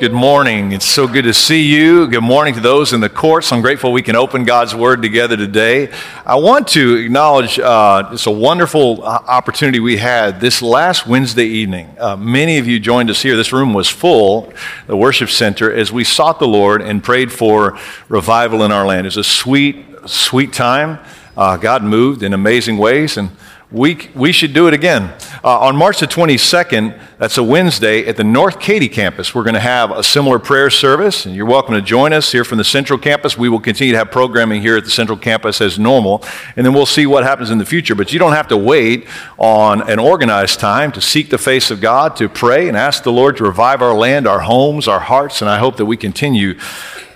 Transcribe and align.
Good 0.00 0.12
morning. 0.12 0.70
It's 0.70 0.86
so 0.86 1.08
good 1.08 1.24
to 1.24 1.34
see 1.34 1.60
you. 1.60 2.06
Good 2.06 2.22
morning 2.22 2.54
to 2.54 2.60
those 2.60 2.92
in 2.92 3.00
the 3.00 3.08
courts. 3.08 3.50
I'm 3.50 3.60
grateful 3.60 3.90
we 3.90 4.00
can 4.00 4.14
open 4.14 4.44
God's 4.44 4.72
Word 4.72 5.02
together 5.02 5.36
today. 5.36 5.90
I 6.24 6.36
want 6.36 6.68
to 6.68 6.94
acknowledge 6.94 7.58
uh, 7.58 8.08
it's 8.12 8.26
a 8.26 8.30
wonderful 8.30 9.02
uh, 9.02 9.24
opportunity 9.26 9.80
we 9.80 9.96
had 9.96 10.40
this 10.40 10.62
last 10.62 11.08
Wednesday 11.08 11.46
evening. 11.46 11.96
Uh, 11.98 12.14
many 12.16 12.58
of 12.58 12.68
you 12.68 12.78
joined 12.78 13.10
us 13.10 13.22
here. 13.22 13.36
This 13.36 13.52
room 13.52 13.74
was 13.74 13.88
full, 13.88 14.52
the 14.86 14.96
worship 14.96 15.30
center, 15.30 15.72
as 15.72 15.90
we 15.90 16.04
sought 16.04 16.38
the 16.38 16.46
Lord 16.46 16.80
and 16.80 17.02
prayed 17.02 17.32
for 17.32 17.76
revival 18.08 18.62
in 18.62 18.70
our 18.70 18.86
land. 18.86 19.04
It 19.04 19.16
was 19.16 19.16
a 19.16 19.24
sweet, 19.24 19.84
sweet 20.06 20.52
time. 20.52 21.00
Uh, 21.36 21.56
God 21.56 21.82
moved 21.82 22.22
in 22.22 22.32
amazing 22.32 22.78
ways, 22.78 23.16
and 23.16 23.30
we, 23.70 24.08
we 24.14 24.32
should 24.32 24.54
do 24.54 24.66
it 24.66 24.72
again. 24.72 25.14
Uh, 25.44 25.60
on 25.60 25.76
March 25.76 26.00
the 26.00 26.06
22nd, 26.06 26.98
that's 27.18 27.36
a 27.36 27.42
Wednesday, 27.42 28.06
at 28.06 28.16
the 28.16 28.24
North 28.24 28.60
Katy 28.60 28.88
campus, 28.88 29.34
we're 29.34 29.42
going 29.42 29.52
to 29.52 29.60
have 29.60 29.90
a 29.90 30.02
similar 30.02 30.38
prayer 30.38 30.70
service, 30.70 31.26
and 31.26 31.36
you're 31.36 31.44
welcome 31.44 31.74
to 31.74 31.82
join 31.82 32.14
us 32.14 32.32
here 32.32 32.44
from 32.44 32.56
the 32.56 32.64
Central 32.64 32.98
campus. 32.98 33.36
We 33.36 33.50
will 33.50 33.60
continue 33.60 33.92
to 33.92 33.98
have 33.98 34.10
programming 34.10 34.62
here 34.62 34.78
at 34.78 34.84
the 34.84 34.90
Central 34.90 35.18
campus 35.18 35.60
as 35.60 35.78
normal, 35.78 36.24
and 36.56 36.64
then 36.64 36.72
we'll 36.72 36.86
see 36.86 37.04
what 37.04 37.24
happens 37.24 37.50
in 37.50 37.58
the 37.58 37.66
future. 37.66 37.94
But 37.94 38.10
you 38.10 38.18
don't 38.18 38.32
have 38.32 38.48
to 38.48 38.56
wait 38.56 39.06
on 39.36 39.86
an 39.90 39.98
organized 39.98 40.60
time 40.60 40.90
to 40.92 41.02
seek 41.02 41.28
the 41.28 41.36
face 41.36 41.70
of 41.70 41.82
God, 41.82 42.16
to 42.16 42.30
pray 42.30 42.68
and 42.68 42.76
ask 42.76 43.02
the 43.02 43.12
Lord 43.12 43.36
to 43.36 43.44
revive 43.44 43.82
our 43.82 43.94
land, 43.94 44.26
our 44.26 44.40
homes, 44.40 44.88
our 44.88 45.00
hearts, 45.00 45.42
and 45.42 45.50
I 45.50 45.58
hope 45.58 45.76
that 45.76 45.84
we 45.84 45.98
continue 45.98 46.58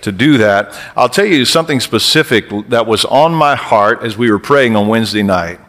to 0.01 0.11
do 0.11 0.37
that. 0.37 0.79
I'll 0.95 1.09
tell 1.09 1.25
you 1.25 1.45
something 1.45 1.79
specific 1.79 2.45
that 2.69 2.85
was 2.85 3.05
on 3.05 3.33
my 3.33 3.55
heart 3.55 4.03
as 4.03 4.17
we 4.19 4.29
were 4.29 4.37
praying 4.37 4.75
on 4.75 4.87
Wednesday 4.87 5.23
night. 5.23 5.59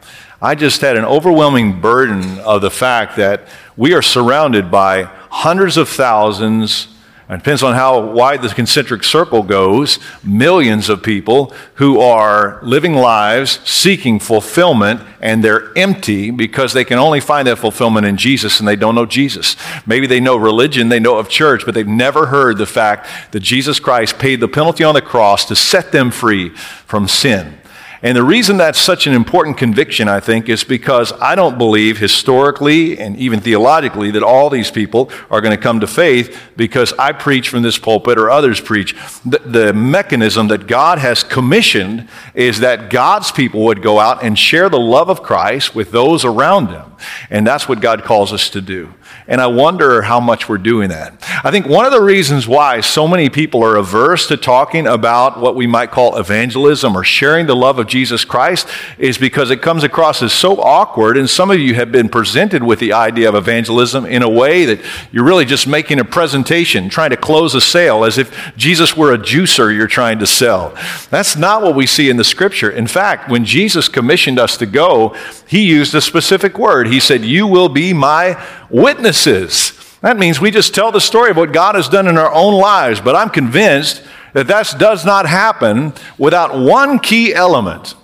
I 0.42 0.54
just 0.54 0.80
had 0.80 0.96
an 0.96 1.04
overwhelming 1.04 1.80
burden 1.80 2.38
of 2.40 2.60
the 2.60 2.70
fact 2.70 3.16
that 3.16 3.48
we 3.76 3.94
are 3.94 4.02
surrounded 4.02 4.70
by 4.70 5.04
hundreds 5.04 5.76
of 5.76 5.88
thousands, 5.88 6.88
and 7.28 7.42
depends 7.42 7.62
on 7.62 7.74
how 7.74 8.00
wide 8.12 8.42
the 8.42 8.48
concentric 8.48 9.02
circle 9.02 9.42
goes, 9.42 9.98
millions 10.22 10.88
of 10.90 11.02
people 11.02 11.54
who 11.76 11.98
are 12.00 12.60
living 12.62 12.94
lives 12.94 13.60
seeking 13.68 14.18
fulfillment 14.18 15.00
and 15.20 15.42
they're 15.42 15.76
empty 15.78 16.30
because 16.30 16.74
they 16.74 16.84
can 16.84 16.98
only 16.98 17.20
find 17.20 17.48
that 17.48 17.56
fulfillment 17.56 18.04
in 18.04 18.18
Jesus 18.18 18.58
and 18.58 18.68
they 18.68 18.76
don't 18.76 18.94
know 18.94 19.06
Jesus. 19.06 19.56
Maybe 19.86 20.06
they 20.06 20.20
know 20.20 20.36
religion, 20.36 20.90
they 20.90 21.00
know 21.00 21.16
of 21.16 21.30
church, 21.30 21.64
but 21.64 21.74
they've 21.74 21.88
never 21.88 22.26
heard 22.26 22.58
the 22.58 22.66
fact 22.66 23.06
that 23.32 23.40
Jesus 23.40 23.80
Christ 23.80 24.18
paid 24.18 24.40
the 24.40 24.48
penalty 24.48 24.84
on 24.84 24.94
the 24.94 25.00
cross 25.00 25.46
to 25.46 25.56
set 25.56 25.92
them 25.92 26.10
free 26.10 26.50
from 26.50 27.08
sin. 27.08 27.58
And 28.04 28.14
the 28.14 28.22
reason 28.22 28.58
that's 28.58 28.78
such 28.78 29.06
an 29.06 29.14
important 29.14 29.56
conviction, 29.56 30.08
I 30.08 30.20
think, 30.20 30.50
is 30.50 30.62
because 30.62 31.10
I 31.22 31.34
don't 31.34 31.56
believe 31.56 31.96
historically 31.96 32.98
and 32.98 33.16
even 33.16 33.40
theologically 33.40 34.10
that 34.10 34.22
all 34.22 34.50
these 34.50 34.70
people 34.70 35.10
are 35.30 35.40
going 35.40 35.56
to 35.56 35.62
come 35.62 35.80
to 35.80 35.86
faith 35.86 36.38
because 36.54 36.92
I 36.98 37.12
preach 37.12 37.48
from 37.48 37.62
this 37.62 37.78
pulpit 37.78 38.18
or 38.18 38.30
others 38.30 38.60
preach. 38.60 38.94
The, 39.24 39.38
the 39.38 39.72
mechanism 39.72 40.48
that 40.48 40.66
God 40.66 40.98
has 40.98 41.24
commissioned 41.24 42.06
is 42.34 42.60
that 42.60 42.90
God's 42.90 43.32
people 43.32 43.64
would 43.64 43.80
go 43.80 43.98
out 43.98 44.22
and 44.22 44.38
share 44.38 44.68
the 44.68 44.78
love 44.78 45.08
of 45.08 45.22
Christ 45.22 45.74
with 45.74 45.90
those 45.90 46.26
around 46.26 46.66
them. 46.66 46.92
And 47.30 47.46
that's 47.46 47.70
what 47.70 47.80
God 47.80 48.04
calls 48.04 48.34
us 48.34 48.50
to 48.50 48.60
do. 48.60 48.92
And 49.26 49.40
I 49.40 49.46
wonder 49.46 50.02
how 50.02 50.20
much 50.20 50.46
we're 50.46 50.58
doing 50.58 50.90
that. 50.90 51.33
I 51.46 51.50
think 51.50 51.66
one 51.66 51.84
of 51.84 51.92
the 51.92 52.00
reasons 52.00 52.48
why 52.48 52.80
so 52.80 53.06
many 53.06 53.28
people 53.28 53.62
are 53.62 53.76
averse 53.76 54.28
to 54.28 54.38
talking 54.38 54.86
about 54.86 55.38
what 55.38 55.54
we 55.54 55.66
might 55.66 55.90
call 55.90 56.16
evangelism 56.16 56.96
or 56.96 57.04
sharing 57.04 57.44
the 57.44 57.54
love 57.54 57.78
of 57.78 57.86
Jesus 57.86 58.24
Christ 58.24 58.66
is 58.96 59.18
because 59.18 59.50
it 59.50 59.60
comes 59.60 59.84
across 59.84 60.22
as 60.22 60.32
so 60.32 60.58
awkward. 60.58 61.18
And 61.18 61.28
some 61.28 61.50
of 61.50 61.58
you 61.58 61.74
have 61.74 61.92
been 61.92 62.08
presented 62.08 62.62
with 62.62 62.78
the 62.78 62.94
idea 62.94 63.28
of 63.28 63.34
evangelism 63.34 64.06
in 64.06 64.22
a 64.22 64.28
way 64.28 64.64
that 64.64 64.80
you're 65.12 65.26
really 65.26 65.44
just 65.44 65.66
making 65.66 66.00
a 66.00 66.04
presentation, 66.06 66.88
trying 66.88 67.10
to 67.10 67.16
close 67.18 67.54
a 67.54 67.60
sale 67.60 68.04
as 68.04 68.16
if 68.16 68.56
Jesus 68.56 68.96
were 68.96 69.12
a 69.12 69.18
juicer 69.18 69.70
you're 69.76 69.86
trying 69.86 70.20
to 70.20 70.26
sell. 70.26 70.74
That's 71.10 71.36
not 71.36 71.60
what 71.60 71.74
we 71.74 71.86
see 71.86 72.08
in 72.08 72.16
the 72.16 72.24
scripture. 72.24 72.70
In 72.70 72.86
fact, 72.86 73.28
when 73.28 73.44
Jesus 73.44 73.86
commissioned 73.86 74.38
us 74.38 74.56
to 74.56 74.64
go, 74.64 75.14
he 75.46 75.60
used 75.60 75.94
a 75.94 76.00
specific 76.00 76.58
word. 76.58 76.86
He 76.86 77.00
said, 77.00 77.22
You 77.22 77.46
will 77.46 77.68
be 77.68 77.92
my 77.92 78.42
witnesses. 78.70 79.83
That 80.04 80.18
means 80.18 80.38
we 80.38 80.50
just 80.50 80.74
tell 80.74 80.92
the 80.92 81.00
story 81.00 81.30
of 81.30 81.38
what 81.38 81.54
God 81.54 81.76
has 81.76 81.88
done 81.88 82.06
in 82.06 82.18
our 82.18 82.30
own 82.30 82.52
lives. 82.52 83.00
But 83.00 83.16
I'm 83.16 83.30
convinced 83.30 84.02
that 84.34 84.46
that 84.48 84.74
does 84.78 85.06
not 85.06 85.24
happen 85.24 85.94
without 86.18 86.58
one 86.58 86.98
key 86.98 87.32
element. 87.32 87.94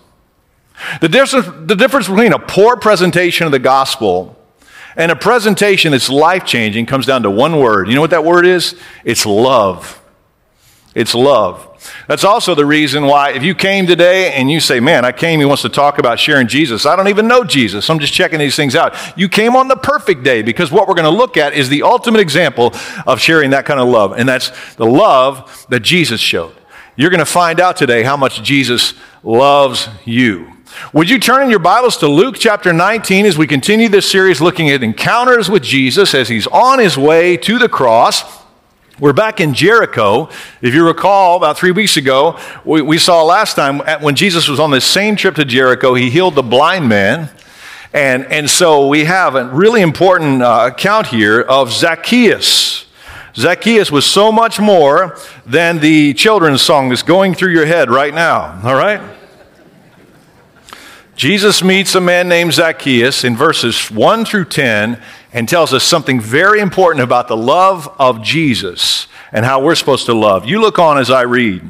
The 1.03 1.11
difference, 1.11 1.47
the 1.67 1.77
difference 1.77 2.09
between 2.09 2.33
a 2.33 2.39
poor 2.39 2.79
presentation 2.79 3.45
of 3.45 3.53
the 3.53 3.59
gospel 3.59 4.35
and 4.97 5.13
a 5.13 5.17
presentation 5.17 5.93
that's 5.93 6.09
life 6.09 6.47
changing 6.47 6.87
comes 6.87 7.05
down 7.05 7.23
to 7.25 7.31
one 7.31 7.59
word. 7.59 7.89
You 7.89 7.97
know 7.97 8.01
what 8.01 8.11
that 8.11 8.25
word 8.25 8.47
is? 8.47 8.81
It's 9.05 9.27
love. 9.27 10.00
It's 10.95 11.15
love. 11.15 11.67
That's 12.09 12.25
also 12.25 12.55
the 12.55 12.67
reason 12.67 13.05
why, 13.07 13.31
if 13.31 13.43
you 13.43 13.55
came 13.55 13.87
today 13.87 14.33
and 14.33 14.51
you 14.51 14.61
say, 14.61 14.81
Man, 14.81 15.05
I 15.05 15.13
came, 15.13 15.39
he 15.39 15.47
wants 15.47 15.63
to 15.63 15.69
talk 15.69 15.99
about 15.99 16.19
sharing 16.19 16.49
Jesus. 16.49 16.85
I 16.85 16.97
don't 16.97 17.09
even 17.09 17.29
know 17.29 17.45
Jesus. 17.45 17.89
I'm 17.89 18.01
just 18.01 18.13
checking 18.13 18.39
these 18.39 18.57
things 18.57 18.75
out. 18.75 18.95
You 19.17 19.29
came 19.29 19.55
on 19.55 19.69
the 19.69 19.77
perfect 19.77 20.25
day 20.25 20.43
because 20.43 20.73
what 20.73 20.89
we're 20.89 20.95
going 20.95 21.11
to 21.11 21.17
look 21.17 21.37
at 21.37 21.55
is 21.55 21.69
the 21.69 21.83
ultimate 21.85 22.21
example 22.21 22.75
of 23.07 23.21
sharing 23.21 23.51
that 23.51 23.65
kind 23.65 23.81
of 23.81 23.89
love, 23.89 24.13
and 24.19 24.29
that's 24.29 24.75
the 24.75 24.87
love 24.87 25.67
that 25.71 25.81
Jesus 25.81 26.21
showed. 26.21 26.55
You're 26.97 27.11
going 27.11 27.21
to 27.21 27.25
find 27.25 27.61
out 27.61 27.77
today 27.77 28.03
how 28.03 28.17
much 28.17 28.43
Jesus 28.43 28.95
loves 29.23 29.89
you. 30.05 30.53
Would 30.93 31.09
you 31.09 31.19
turn 31.19 31.43
in 31.43 31.51
your 31.51 31.59
Bibles 31.61 31.97
to 31.99 32.09
Luke 32.09 32.37
chapter 32.39 32.73
19 32.73 33.27
as 33.27 33.39
we 33.39 33.47
continue 33.47 33.89
this 33.89 34.11
series 34.11 34.41
looking 34.41 34.71
at 34.71 34.83
encounters 34.83 35.49
with 35.49 35.63
Jesus 35.63 36.15
as 36.15 36.29
he's 36.29 36.47
on 36.49 36.79
his 36.79 36.99
way 36.99 37.37
to 37.39 37.59
the 37.59 37.69
cross? 37.69 38.40
We're 39.01 39.15
back 39.15 39.41
in 39.41 39.55
Jericho. 39.55 40.29
If 40.61 40.75
you 40.75 40.87
recall, 40.87 41.39
about 41.39 41.57
three 41.57 41.71
weeks 41.71 41.97
ago, 41.97 42.39
we, 42.67 42.83
we 42.83 42.99
saw 42.99 43.23
last 43.23 43.57
time 43.57 43.79
when 44.03 44.15
Jesus 44.15 44.47
was 44.47 44.61
on 44.61 44.73
this 44.73 44.85
same 44.85 45.17
trip 45.17 45.37
to 45.37 45.45
Jericho, 45.47 45.95
he 45.95 46.11
healed 46.11 46.35
the 46.35 46.43
blind 46.43 46.87
man. 46.87 47.31
And, 47.95 48.27
and 48.27 48.51
so 48.51 48.89
we 48.89 49.07
have 49.07 49.37
a 49.37 49.47
really 49.47 49.81
important 49.81 50.43
uh, 50.43 50.69
account 50.71 51.07
here 51.07 51.41
of 51.41 51.73
Zacchaeus. 51.73 52.85
Zacchaeus 53.35 53.91
was 53.91 54.05
so 54.05 54.31
much 54.31 54.61
more 54.61 55.17
than 55.47 55.79
the 55.79 56.13
children's 56.13 56.61
song 56.61 56.91
that's 56.91 57.03
going 57.03 57.33
through 57.33 57.53
your 57.53 57.65
head 57.65 57.89
right 57.89 58.13
now, 58.13 58.61
all 58.63 58.75
right? 58.75 59.01
Jesus 61.17 61.65
meets 61.65 61.95
a 61.95 62.03
man 62.03 62.29
named 62.29 62.53
Zacchaeus 62.53 63.25
in 63.25 63.35
verses 63.35 63.91
1 63.91 64.27
through 64.27 64.45
10 64.45 65.03
and 65.33 65.49
tells 65.49 65.73
us 65.73 65.85
something 65.85 66.21
very 66.21 66.61
important 66.61 67.03
about 67.03 67.29
the 67.29 67.37
love 67.37 67.93
of 67.99 68.23
Jesus 68.23 69.07
and 69.33 69.45
how 69.45 69.63
we're 69.63 69.75
supposed 69.75 70.07
to 70.07 70.15
love. 70.15 70.47
You 70.47 70.61
look 70.61 70.79
on 70.79 70.99
as 70.99 71.11
I 71.11 71.23
read. 71.23 71.63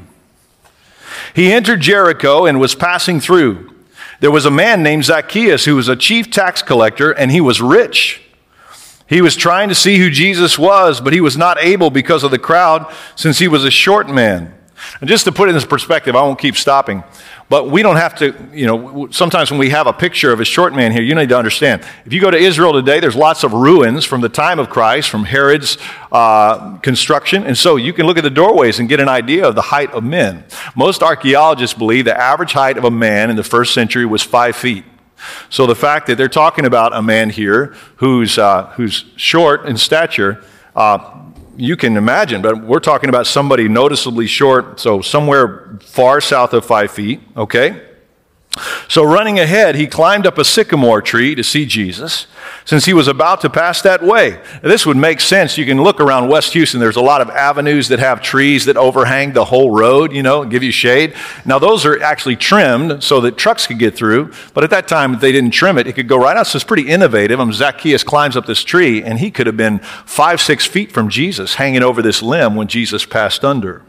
He 1.35 1.53
entered 1.53 1.81
Jericho 1.81 2.47
and 2.47 2.59
was 2.59 2.75
passing 2.75 3.21
through. 3.21 3.75
There 4.21 4.31
was 4.31 4.47
a 4.47 4.51
man 4.51 4.83
named 4.83 5.05
Zacchaeus 5.05 5.65
who 5.65 5.77
was 5.77 5.89
a 5.89 5.97
chief 5.97 6.31
tax 6.31 6.63
collector 6.63 7.13
and 7.13 7.31
he 7.31 7.41
was 7.41 7.61
rich. 7.61 8.23
He 9.07 9.23
was 9.23 9.35
trying 9.35 9.69
to 9.71 9.75
see 9.75 9.99
who 9.99 10.09
Jesus 10.09 10.59
was, 10.59 11.01
but 11.01 11.13
he 11.13 11.21
was 11.21 11.37
not 11.37 11.59
able 11.63 11.91
because 11.91 12.23
of 12.23 12.31
the 12.31 12.39
crowd 12.39 12.93
since 13.17 13.39
he 13.39 13.49
was 13.49 13.65
a 13.65 13.71
short 13.71 14.09
man. 14.09 14.55
And 15.01 15.09
just 15.09 15.25
to 15.25 15.33
put 15.33 15.49
it 15.49 15.57
in 15.57 15.69
perspective, 15.69 16.15
I 16.15 16.23
won't 16.23 16.39
keep 16.39 16.57
stopping. 16.57 17.03
But 17.51 17.69
we 17.69 17.83
don't 17.83 17.97
have 17.97 18.15
to, 18.19 18.33
you 18.53 18.65
know, 18.65 19.09
sometimes 19.11 19.51
when 19.51 19.59
we 19.59 19.71
have 19.71 19.89
a 19.89 19.93
picture 19.93 20.33
of 20.33 20.39
a 20.39 20.45
short 20.45 20.73
man 20.73 20.93
here, 20.93 21.03
you 21.03 21.17
need 21.17 21.31
to 21.31 21.37
understand. 21.37 21.83
If 22.07 22.13
you 22.13 22.21
go 22.21 22.31
to 22.31 22.37
Israel 22.37 22.73
today, 22.73 23.01
there's 23.01 23.17
lots 23.17 23.43
of 23.43 23.53
ruins 23.53 24.05
from 24.05 24.21
the 24.21 24.29
time 24.29 24.61
of 24.61 24.71
Christ, 24.71 25.11
from 25.11 25.25
Herod's 25.25 25.77
uh, 26.13 26.79
construction. 26.79 27.43
And 27.43 27.59
so 27.59 27.75
you 27.75 27.93
can 27.93 28.07
look 28.07 28.17
at 28.19 28.23
the 28.23 28.31
doorways 28.31 28.79
and 28.79 28.89
get 28.89 29.01
an 29.01 29.09
idea 29.09 29.49
of 29.49 29.57
the 29.57 29.63
height 29.63 29.91
of 29.91 30.05
men. 30.05 30.45
Most 30.77 31.03
archaeologists 31.03 31.77
believe 31.77 32.05
the 32.05 32.17
average 32.17 32.53
height 32.53 32.79
of 32.79 32.85
a 32.85 32.91
man 32.91 33.31
in 33.31 33.37
the 33.37 33.43
first 33.43 33.75
century 33.75 34.07
was 34.07 34.23
five 34.23 34.55
feet. 34.55 34.85
So 35.49 35.67
the 35.67 35.75
fact 35.75 36.07
that 36.07 36.17
they're 36.17 36.29
talking 36.29 36.67
about 36.67 36.95
a 36.95 37.03
man 37.03 37.31
here 37.31 37.75
who's, 37.97 38.39
uh, 38.39 38.67
who's 38.77 39.07
short 39.17 39.67
in 39.67 39.77
stature, 39.77 40.45
uh, 40.77 40.99
you 41.57 41.77
can 41.77 41.97
imagine, 41.97 42.43
but 42.43 42.63
we're 42.63 42.81
talking 42.81 43.09
about 43.09 43.27
somebody 43.27 43.69
noticeably 43.69 44.27
short, 44.27 44.81
so 44.81 45.01
somewhere 45.01 45.79
far 45.83 46.21
south 46.21 46.53
of 46.55 46.65
five 46.65 46.91
feet, 46.91 47.21
okay? 47.37 47.90
So, 48.89 49.05
running 49.05 49.39
ahead, 49.39 49.77
he 49.77 49.87
climbed 49.87 50.27
up 50.27 50.37
a 50.37 50.45
sycamore 50.45 51.01
tree 51.01 51.37
to 51.37 51.45
see 51.45 51.67
Jesus 51.67 52.27
since 52.65 52.85
he 52.85 52.93
was 52.93 53.07
about 53.07 53.41
to 53.43 53.51
pass 53.51 53.81
that 53.83 54.03
way. 54.03 54.41
This 54.61 54.85
would 54.85 54.97
make 54.97 55.21
sense. 55.21 55.57
You 55.57 55.65
can 55.65 55.81
look 55.81 56.01
around 56.01 56.29
West 56.29 56.53
Houston. 56.55 56.81
There's 56.81 56.97
a 56.97 57.01
lot 57.01 57.21
of 57.21 57.31
avenues 57.31 57.87
that 57.89 58.01
have 58.01 58.21
trees 58.21 58.65
that 58.65 58.77
overhang 58.77 59.33
the 59.33 59.45
whole 59.45 59.71
road, 59.71 60.13
you 60.13 60.25
know, 60.25 60.45
give 60.45 60.65
you 60.65 60.73
shade. 60.73 61.15
Now, 61.45 61.61
those 61.61 61.87
are 61.87 62.03
actually 62.03 62.35
trimmed 62.35 63.05
so 63.05 63.21
that 63.21 63.37
trucks 63.37 63.69
could 63.69 63.79
get 63.79 63.95
through. 63.95 64.33
But 64.53 64.65
at 64.65 64.71
that 64.71 64.89
time, 64.89 65.21
they 65.21 65.31
didn't 65.31 65.53
trim 65.53 65.79
it, 65.79 65.87
it 65.87 65.93
could 65.93 66.09
go 66.09 66.19
right 66.19 66.37
out. 66.37 66.49
So 66.49 66.57
it's 66.57 66.65
pretty 66.65 66.89
innovative. 66.89 67.39
And 67.39 67.55
Zacchaeus 67.55 68.03
climbs 68.03 68.37
up 68.37 68.47
this 68.47 68.65
tree, 68.65 69.01
and 69.01 69.21
he 69.21 69.31
could 69.31 69.47
have 69.47 69.57
been 69.57 69.79
five, 69.79 70.41
six 70.41 70.67
feet 70.67 70.91
from 70.91 71.09
Jesus, 71.09 71.55
hanging 71.55 71.85
over 71.85 72.03
this 72.03 72.21
limb 72.21 72.57
when 72.57 72.67
Jesus 72.67 73.07
passed 73.07 73.45
under. 73.45 73.83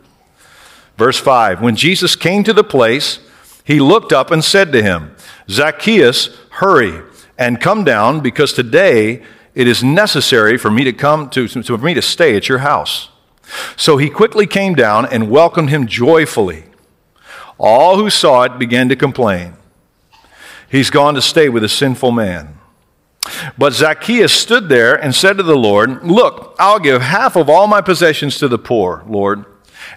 Verse 0.98 1.18
5 1.18 1.62
When 1.62 1.76
Jesus 1.76 2.16
came 2.16 2.44
to 2.44 2.54
the 2.54 2.64
place, 2.64 3.20
he 3.64 3.80
looked 3.80 4.12
up 4.12 4.32
and 4.32 4.44
said 4.44 4.72
to 4.72 4.84
him, 4.84 5.16
Zacchaeus, 5.50 6.30
hurry 6.50 7.02
and 7.38 7.60
come 7.60 7.84
down 7.84 8.20
because 8.22 8.54
today 8.54 9.24
it 9.54 9.68
is 9.68 9.84
necessary 9.84 10.58
for 10.58 10.72
me 10.72 10.84
to 10.84 10.94
come 10.94 11.30
to, 11.32 11.48
for 11.48 11.78
me 11.78 11.94
to 11.94 12.02
stay 12.02 12.36
at 12.36 12.48
your 12.48 12.60
house. 12.60 13.10
So 13.76 13.98
he 13.98 14.10
quickly 14.10 14.48
came 14.48 14.76
down 14.76 15.06
and 15.06 15.30
welcomed 15.30 15.70
him 15.70 15.88
joyfully. 15.88 16.66
All 17.58 17.98
who 17.98 18.10
saw 18.10 18.44
it 18.44 18.58
began 18.58 18.90
to 18.90 18.96
complain. 18.96 19.56
He's 20.70 20.90
gone 20.90 21.16
to 21.16 21.22
stay 21.22 21.50
with 21.50 21.64
a 21.64 21.70
sinful 21.70 22.12
man. 22.12 22.58
But 23.58 23.74
Zacchaeus 23.74 24.32
stood 24.32 24.70
there 24.70 24.96
and 24.96 25.14
said 25.14 25.38
to 25.38 25.44
the 25.44 25.58
Lord, 25.58 26.04
Look, 26.04 26.56
I'll 26.58 26.80
give 26.80 27.02
half 27.02 27.36
of 27.36 27.50
all 27.50 27.68
my 27.68 27.82
possessions 27.82 28.38
to 28.38 28.48
the 28.48 28.58
poor, 28.58 29.04
Lord. 29.08 29.46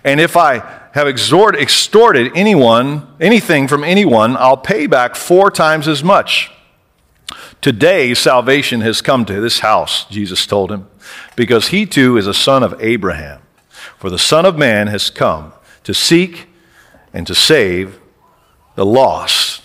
And 0.03 0.21
if 0.21 0.37
I 0.37 0.59
have 0.93 1.07
exhort, 1.07 1.57
extorted 1.57 2.33
anyone, 2.35 3.07
anything 3.21 3.69
from 3.69 3.85
anyone, 3.85 4.37
I'll 4.37 4.57
pay 4.57 4.87
back 4.87 5.15
four 5.15 5.51
times 5.51 5.87
as 5.87 6.03
much. 6.03 6.51
Today, 7.61 8.15
salvation 8.15 8.81
has 8.83 9.01
come 9.01 9.25
to 9.25 9.41
this 9.41 9.61
house, 9.61 10.05
Jesus 10.07 10.47
told 10.47 10.71
him, 10.71 10.87
because 11.37 11.69
he 11.69 11.87
too 11.87 12.17
is 12.17 12.27
a 12.27 12.35
son 12.35 12.63
of 12.63 12.81
Abraham. 12.81 13.41
For 13.99 14.11
the 14.11 14.19
Son 14.19 14.45
of 14.45 14.59
Man 14.59 14.87
has 14.89 15.11
come 15.11 15.53
to 15.85 15.95
seek 15.95 16.49
and 17.13 17.27
to 17.27 17.35
save 17.35 17.99
the 18.75 18.85
lost. 18.85 19.63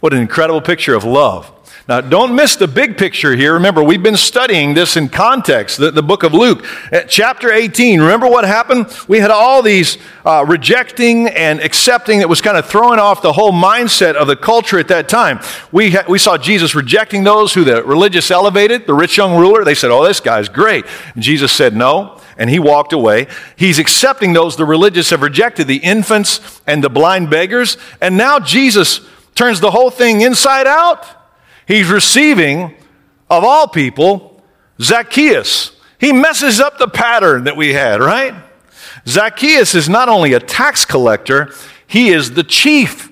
What 0.00 0.12
an 0.12 0.20
incredible 0.20 0.60
picture 0.60 0.94
of 0.94 1.04
love. 1.04 1.50
Now, 1.88 2.00
don't 2.00 2.34
miss 2.34 2.56
the 2.56 2.66
big 2.66 2.98
picture 2.98 3.36
here. 3.36 3.54
Remember, 3.54 3.80
we've 3.80 4.02
been 4.02 4.16
studying 4.16 4.74
this 4.74 4.96
in 4.96 5.08
context, 5.08 5.78
the, 5.78 5.92
the 5.92 6.02
book 6.02 6.24
of 6.24 6.34
Luke. 6.34 6.66
At 6.90 7.08
chapter 7.08 7.52
18, 7.52 8.00
remember 8.00 8.26
what 8.26 8.44
happened? 8.44 8.88
We 9.06 9.20
had 9.20 9.30
all 9.30 9.62
these 9.62 9.96
uh, 10.24 10.44
rejecting 10.48 11.28
and 11.28 11.60
accepting 11.60 12.18
that 12.18 12.28
was 12.28 12.40
kind 12.40 12.56
of 12.56 12.66
throwing 12.66 12.98
off 12.98 13.22
the 13.22 13.32
whole 13.32 13.52
mindset 13.52 14.16
of 14.16 14.26
the 14.26 14.34
culture 14.34 14.80
at 14.80 14.88
that 14.88 15.08
time. 15.08 15.38
We, 15.70 15.92
ha- 15.92 16.04
we 16.08 16.18
saw 16.18 16.36
Jesus 16.36 16.74
rejecting 16.74 17.22
those 17.22 17.54
who 17.54 17.62
the 17.62 17.84
religious 17.84 18.32
elevated, 18.32 18.88
the 18.88 18.94
rich 18.94 19.16
young 19.16 19.38
ruler. 19.38 19.64
They 19.64 19.76
said, 19.76 19.92
Oh, 19.92 20.04
this 20.04 20.18
guy's 20.18 20.48
great. 20.48 20.86
And 21.14 21.22
Jesus 21.22 21.52
said, 21.52 21.76
No. 21.76 22.20
And 22.36 22.50
he 22.50 22.58
walked 22.58 22.94
away. 22.94 23.28
He's 23.54 23.78
accepting 23.78 24.32
those 24.32 24.56
the 24.56 24.64
religious 24.64 25.10
have 25.10 25.22
rejected, 25.22 25.68
the 25.68 25.76
infants 25.76 26.60
and 26.66 26.82
the 26.82 26.90
blind 26.90 27.30
beggars. 27.30 27.76
And 28.00 28.16
now 28.16 28.40
Jesus 28.40 29.00
turns 29.36 29.60
the 29.60 29.70
whole 29.70 29.90
thing 29.90 30.22
inside 30.22 30.66
out. 30.66 31.06
He's 31.66 31.88
receiving, 31.88 32.74
of 33.28 33.44
all 33.44 33.68
people, 33.68 34.42
Zacchaeus. 34.80 35.72
He 35.98 36.12
messes 36.12 36.60
up 36.60 36.78
the 36.78 36.88
pattern 36.88 37.44
that 37.44 37.56
we 37.56 37.72
had, 37.72 38.00
right? 38.00 38.34
Zacchaeus 39.06 39.74
is 39.74 39.88
not 39.88 40.08
only 40.08 40.32
a 40.32 40.40
tax 40.40 40.84
collector, 40.84 41.52
he 41.86 42.08
is 42.10 42.34
the 42.34 42.44
chief 42.44 43.10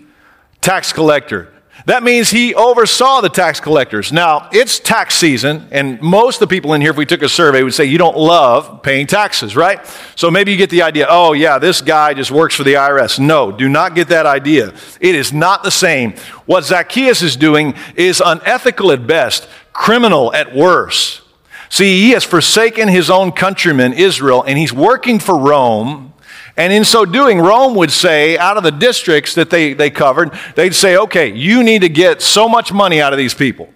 tax 0.61 0.93
collector. 0.93 1.54
That 1.87 2.03
means 2.03 2.31
he 2.31 2.55
oversaw 2.55 3.21
the 3.21 3.29
tax 3.29 3.61
collectors. 3.61 4.11
Now, 4.11 4.49
it's 4.53 4.79
tax 4.79 5.17
season, 5.17 5.69
and 5.71 6.01
most 6.01 6.37
of 6.37 6.49
the 6.49 6.55
people 6.55 6.73
in 6.73 6.81
here, 6.81 6.91
if 6.91 6.97
we 6.97 7.05
took 7.05 7.21
a 7.21 7.29
survey, 7.29 7.63
would 7.63 7.75
say 7.75 7.85
you 7.85 7.99
don't 7.99 8.17
love 8.17 8.83
paying 8.83 9.07
taxes, 9.07 9.55
right? 9.55 9.87
So 10.17 10.31
maybe 10.31 10.51
you 10.51 10.57
get 10.57 10.71
the 10.71 10.81
idea, 10.81 11.07
oh, 11.11 11.35
yeah, 11.35 11.59
this 11.59 11.83
guy 11.83 12.15
just 12.15 12.31
works 12.31 12.55
for 12.55 12.65
the 12.65 12.75
IRS. 12.75 13.19
No, 13.19 13.53
do 13.53 13.69
not 13.69 13.95
get 13.95 14.09
that 14.09 14.25
idea. 14.25 14.73
It 14.99 15.15
is 15.15 15.31
not 15.31 15.63
the 15.63 15.71
same. 15.71 16.15
What 16.47 16.65
Zacchaeus 16.65 17.21
is 17.21 17.37
doing 17.37 17.75
is 17.97 18.23
unethical 18.25 18.91
at 18.91 19.07
best, 19.07 19.47
criminal 19.75 20.33
at 20.33 20.55
worst. 20.55 21.21
See, 21.69 22.01
he 22.01 22.11
has 22.13 22.25
forsaken 22.25 22.89
his 22.89 23.11
own 23.11 23.31
countrymen, 23.31 23.93
Israel, 23.93 24.43
and 24.43 24.57
he's 24.57 24.73
working 24.73 25.19
for 25.19 25.37
Rome 25.37 26.14
and 26.57 26.73
in 26.73 26.85
so 26.85 27.05
doing, 27.05 27.39
Rome 27.39 27.75
would 27.75 27.91
say, 27.91 28.39
out 28.39 28.57
of 28.57 28.63
the 28.63 28.71
districts 28.71 29.35
that 29.35 29.51
they, 29.51 29.75
they 29.75 29.91
covered, 29.91 30.33
they'd 30.55 30.75
say, 30.75 30.97
okay, 30.97 31.33
you 31.33 31.63
need 31.65 31.83
to 31.83 31.89
get 31.89 32.23
so 32.23 32.49
much 32.49 32.73
money 32.73 33.01
out 33.01 33.13
of 33.13 33.19
these 33.19 33.35
people. 33.35 33.69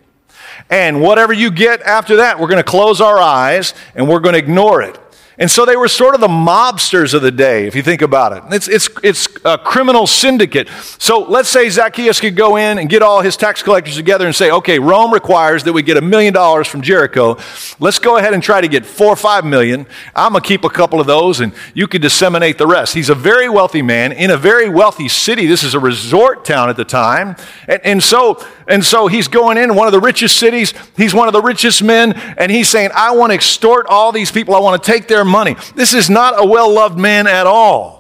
And 0.71 1.01
whatever 1.01 1.33
you 1.33 1.51
get 1.51 1.83
after 1.83 2.17
that, 2.17 2.39
we're 2.39 2.49
going 2.49 2.63
to 2.63 2.71
close 2.71 3.01
our 3.01 3.19
eyes 3.19 3.75
and 3.95 4.09
we're 4.09 4.21
going 4.21 4.35
to 4.35 4.39
ignore 4.39 4.83
it. 4.83 4.99
And 5.39 5.49
so 5.49 5.65
they 5.65 5.77
were 5.77 5.87
sort 5.87 6.17
of 6.17 6.21
the 6.21 6.27
mobsters 6.29 7.15
of 7.15 7.23
the 7.23 7.31
day, 7.31 7.67
if 7.67 7.77
you 7.77 7.83
think 7.83 8.03
about 8.03 8.33
it. 8.33 8.43
It's, 8.53 8.67
it's, 8.67 8.89
it's 9.05 9.29
a 9.45 9.57
criminal 9.57 10.09
syndicate. 10.09 10.69
So 10.99 11.21
let's 11.21 11.49
say 11.49 11.69
Zacchaeus 11.69 12.21
could 12.21 12.35
go 12.35 12.57
in 12.57 12.79
and 12.79 12.89
get 12.89 13.03
all 13.03 13.21
his 13.21 13.37
tax 13.37 13.63
collectors 13.63 13.95
together 13.95 14.27
and 14.27 14.35
say, 14.35 14.51
okay, 14.51 14.81
Rome 14.81 15.13
requires 15.13 15.63
that 15.65 15.73
we 15.73 15.83
get 15.83 15.97
a 15.97 16.01
million 16.01 16.35
dollars 16.35 16.67
from 16.67 16.83
Jericho. 16.83 17.39
Let's 17.79 18.01
go 18.01 18.17
ahead 18.17 18.35
and 18.35 18.43
try 18.43 18.61
to 18.61 18.67
get 18.67 18.85
four 18.85 19.13
or 19.13 19.17
five 19.17 19.45
million. 19.45 19.87
I'm 20.15 20.33
going 20.33 20.43
to 20.43 20.49
keep 20.49 20.65
a 20.65 20.71
couple 20.71 21.01
of 21.01 21.07
those 21.07 21.39
and 21.39 21.53
you 21.73 21.87
can 21.87 22.01
disseminate 22.01 22.59
the 22.59 22.67
rest. 22.67 22.95
He's 22.95 23.11
a 23.11 23.15
very 23.15 23.49
wealthy 23.49 23.83
man 23.83 24.11
in 24.11 24.31
a 24.31 24.37
very 24.37 24.69
wealthy 24.69 25.09
city. 25.09 25.47
This 25.47 25.63
is 25.63 25.75
a 25.75 25.79
resort 25.79 26.45
town 26.45 26.69
at 26.69 26.77
the 26.77 26.85
time. 26.85 27.37
And, 27.69 27.81
and 27.85 28.03
so, 28.03 28.45
and 28.67 28.85
so 28.85 29.07
he's 29.07 29.29
going 29.29 29.57
in 29.57 29.77
one 29.77 29.87
of 29.87 29.93
the 29.93 30.01
richest 30.01 30.37
cities. 30.37 30.75
He's 30.97 31.15
one 31.15 31.29
of 31.29 31.33
the 31.33 31.43
richest 31.43 31.81
men. 31.83 32.13
And 32.13 32.51
he's 32.51 32.69
saying, 32.69 32.91
I 32.93 33.13
want 33.13 33.31
to 33.31 33.35
extort 33.35 33.87
all 33.87 34.11
these 34.11 34.33
people. 34.33 34.57
I 34.57 34.59
want 34.59 34.83
to 34.83 34.93
take 34.93 35.07
their 35.07 35.28
money. 35.29 35.57
This 35.75 35.95
is 35.95 36.11
not 36.11 36.41
a 36.41 36.47
well 36.47 36.73
loved 36.73 36.99
man 36.99 37.27
at 37.27 37.47
all. 37.47 37.99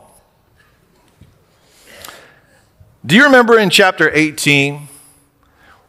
Do 3.04 3.14
you 3.14 3.24
remember 3.24 3.58
in 3.58 3.70
chapter 3.70 4.10
18 4.12 4.88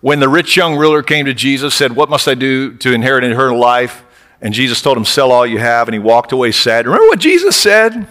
when 0.02 0.20
the 0.20 0.30
rich 0.30 0.56
young 0.56 0.78
ruler 0.78 1.04
came 1.04 1.26
to 1.26 1.34
Jesus, 1.34 1.76
said, 1.76 1.96
What 1.96 2.10
must 2.10 2.28
I 2.28 2.36
do 2.36 2.76
to 2.78 2.94
inherit 2.94 3.24
eternal 3.24 3.60
life? 3.60 4.04
And 4.42 4.54
Jesus 4.54 4.82
told 4.82 4.98
him, 4.98 5.06
Sell 5.06 5.32
all 5.32 5.46
you 5.46 5.58
have, 5.58 5.88
and 5.88 5.94
he 5.94 6.00
walked 6.00 6.32
away 6.32 6.52
sad. 6.52 6.86
Remember 6.86 7.08
what 7.08 7.20
Jesus 7.20 7.58
said? 7.58 8.08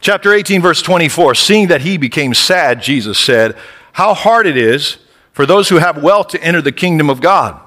Chapter 0.00 0.32
18, 0.32 0.62
verse 0.62 0.82
24 0.82 1.34
Seeing 1.34 1.68
that 1.68 1.82
he 1.82 1.96
became 1.96 2.34
sad, 2.34 2.82
Jesus 2.82 3.18
said, 3.18 3.56
How 3.92 4.14
hard 4.14 4.46
it 4.46 4.56
is 4.56 4.98
for 5.32 5.46
those 5.46 5.68
who 5.68 5.76
have 5.76 6.02
wealth 6.02 6.28
to 6.28 6.42
enter 6.42 6.62
the 6.62 6.72
kingdom 6.72 7.10
of 7.10 7.20
God. 7.20 7.60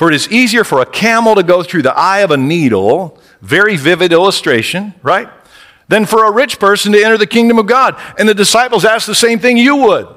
For 0.00 0.08
it 0.08 0.14
is 0.14 0.30
easier 0.30 0.64
for 0.64 0.80
a 0.80 0.86
camel 0.86 1.34
to 1.34 1.42
go 1.42 1.62
through 1.62 1.82
the 1.82 1.94
eye 1.94 2.20
of 2.20 2.30
a 2.30 2.38
needle, 2.38 3.20
very 3.42 3.76
vivid 3.76 4.14
illustration, 4.14 4.94
right? 5.02 5.28
Than 5.88 6.06
for 6.06 6.24
a 6.24 6.30
rich 6.30 6.58
person 6.58 6.92
to 6.92 7.04
enter 7.04 7.18
the 7.18 7.26
kingdom 7.26 7.58
of 7.58 7.66
God. 7.66 8.00
And 8.18 8.26
the 8.26 8.32
disciples 8.32 8.86
asked 8.86 9.06
the 9.06 9.14
same 9.14 9.40
thing 9.40 9.58
you 9.58 9.76
would. 9.76 10.08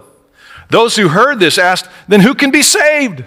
Those 0.69 0.95
who 0.95 1.09
heard 1.09 1.41
this 1.41 1.57
asked, 1.57 1.89
Then 2.07 2.21
who 2.21 2.33
can 2.33 2.49
be 2.49 2.61
saved? 2.61 3.25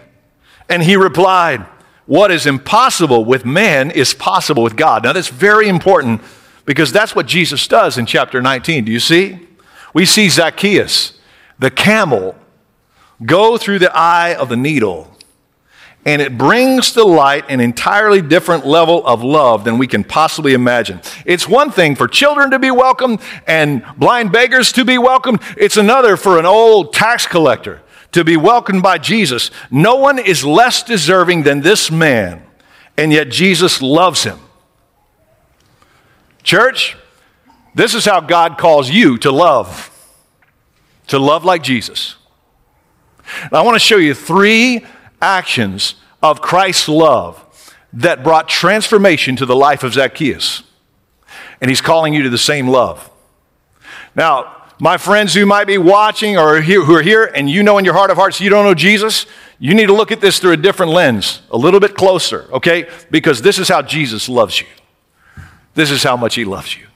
And 0.67 0.83
he 0.83 0.97
replied, 0.97 1.61
What 2.07 2.31
is 2.31 2.47
impossible 2.47 3.27
with 3.27 3.45
man 3.45 3.91
is 3.91 4.15
possible 4.15 4.63
with 4.63 4.77
God. 4.77 5.05
Now 5.05 5.13
that's 5.13 5.29
very 5.29 5.69
important 5.69 6.23
because 6.65 6.91
that's 6.91 7.15
what 7.15 7.27
Jesus 7.27 7.69
does 7.69 7.99
in 7.99 8.07
chapter 8.07 8.41
19. 8.41 8.87
Do 8.87 8.93
you 8.93 9.01
see? 9.01 9.47
We 9.93 10.07
see 10.07 10.31
Zacchaeus, 10.31 11.21
the 11.59 11.71
camel, 11.71 12.35
go 13.27 13.59
through 13.59 13.81
the 13.81 13.95
eye 13.95 14.35
of 14.35 14.49
the 14.49 14.57
needle 14.57 15.16
and 16.07 16.23
it 16.23 16.39
brings 16.39 16.93
to 16.93 17.05
light 17.05 17.51
an 17.51 17.59
entirely 17.59 18.23
different 18.23 18.65
level 18.65 19.05
of 19.05 19.25
love 19.25 19.65
than 19.65 19.77
we 19.77 19.89
can 19.89 20.05
possibly 20.05 20.55
imagine. 20.55 21.01
It's 21.27 21.49
one 21.49 21.73
thing 21.73 21.97
for 21.97 22.07
children 22.07 22.53
to 22.53 22.61
be 22.61 22.71
welcomed 22.71 23.21
and 23.45 23.85
blind 23.97 24.31
beggars 24.31 24.71
to 24.73 24.85
be 24.85 24.99
welcomed, 24.99 25.41
it's 25.59 25.77
another 25.77 26.17
for 26.17 26.39
an 26.39 26.47
old 26.47 26.93
tax 26.93 27.27
collector 27.27 27.83
to 28.13 28.23
be 28.23 28.37
welcomed 28.37 28.85
by 28.85 28.99
Jesus. 28.99 29.51
No 29.69 29.97
one 29.97 30.21
is 30.21 30.45
less 30.45 30.85
deserving 30.85 31.43
than 31.43 31.61
this 31.61 31.91
man, 31.91 32.41
and 32.97 33.13
yet 33.13 33.29
Jesus 33.29 33.83
loves 33.83 34.23
him. 34.23 34.39
Church, 36.45 36.97
this 37.75 37.95
is 37.95 38.05
how 38.05 38.21
God 38.21 38.59
calls 38.59 38.89
you 38.89 39.19
to 39.19 39.33
love, 39.33 39.91
to 41.09 41.19
love 41.19 41.45
like 41.45 41.65
Jesus. 41.65 42.15
I 43.51 43.63
want 43.63 43.75
to 43.75 43.81
show 43.81 43.97
you 43.97 44.15
three 44.15 44.87
actions 45.21 45.95
of 46.23 46.41
Christ's 46.41 46.89
love 46.89 47.43
that 47.93 48.23
brought 48.23 48.49
transformation 48.49 49.37
to 49.37 49.47
the 49.47 49.57
life 49.57 49.83
of 49.83 49.95
Zacchaeus. 49.95 50.63
And 51.61 51.71
he's 51.71 51.81
calling 51.81 52.13
you 52.13 52.23
to 52.23 52.31
the 52.31 52.39
same 52.39 52.69
love. 52.69 53.11
Now, 54.15 54.57
my 54.79 54.99
friends 54.99 55.33
who 55.33 55.47
might 55.47 55.67
be 55.67 55.79
watching 55.79 56.37
or 56.37 56.61
who 56.61 56.95
are 56.95 57.03
here 57.03 57.25
and 57.25 57.49
you 57.49 57.63
know 57.63 57.79
in 57.79 57.85
your 57.85 57.95
heart 57.95 58.11
of 58.11 58.19
hearts 58.19 58.41
you 58.41 58.51
don't 58.51 58.65
know 58.65 58.75
Jesus, 58.75 59.25
you 59.59 59.75
need 59.75 59.87
to 59.87 59.95
look 59.95 60.13
at 60.13 60.21
this 60.21 60.39
through 60.39 60.53
a 60.53 60.57
different 60.57 60.93
lens, 60.93 61.41
a 61.51 61.57
little 61.57 61.81
bit 61.81 61.95
closer, 61.95 62.47
okay? 62.53 62.89
Because 63.11 63.41
this 63.41 63.59
is 63.59 63.69
how 63.69 63.81
Jesus 63.81 64.29
loves 64.29 64.61
you. 64.61 64.67
This 65.75 65.91
is 65.91 66.03
how 66.03 66.17
much 66.17 66.35
he 66.35 66.45
loves 66.45 66.77
you. 66.77 66.87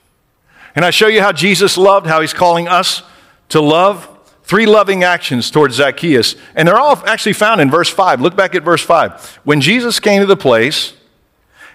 And 0.75 0.85
I 0.85 0.91
show 0.91 1.07
you 1.07 1.23
how 1.23 1.33
Jesus 1.33 1.79
loved, 1.79 2.07
how 2.07 2.21
he's 2.21 2.35
calling 2.35 2.69
us 2.69 3.03
to 3.49 3.61
love. 3.61 4.09
Three 4.51 4.67
loving 4.67 5.05
actions 5.05 5.49
towards 5.49 5.77
Zacchaeus. 5.77 6.35
And 6.57 6.67
they're 6.67 6.77
all 6.77 6.97
actually 7.07 7.35
found 7.35 7.61
in 7.61 7.71
verse 7.71 7.89
5. 7.89 8.21
Look 8.21 8.35
back 8.35 8.57
at 8.57 8.65
verse 8.65 8.83
5. 8.83 9.39
When 9.45 9.61
Jesus 9.61 10.01
came 10.01 10.23
to 10.23 10.27
the 10.27 10.37
place, 10.37 10.95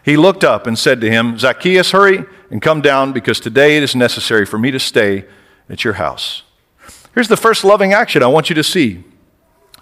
he 0.03 0.17
looked 0.17 0.44
up 0.44 0.67
and 0.67 0.77
said 0.77 1.00
to 1.00 1.10
him, 1.10 1.39
Zacchaeus, 1.39 1.91
hurry 1.91 2.25
and 2.51 2.62
come 2.62 2.82
down 2.82 3.13
because 3.13 3.39
today 3.39 3.77
it 3.77 3.84
is 3.84 3.96
necessary 3.96 4.46
for 4.46 4.58
me 4.58 4.72
to 4.72 4.79
stay 4.82 5.24
at 5.70 5.86
your 5.86 5.94
house. 5.94 6.44
Here's 7.13 7.29
the 7.29 7.38
first 7.38 7.63
loving 7.63 7.94
action 7.94 8.22
I 8.22 8.27
want 8.27 8.50
you 8.50 8.55
to 8.55 8.63
see. 8.63 9.05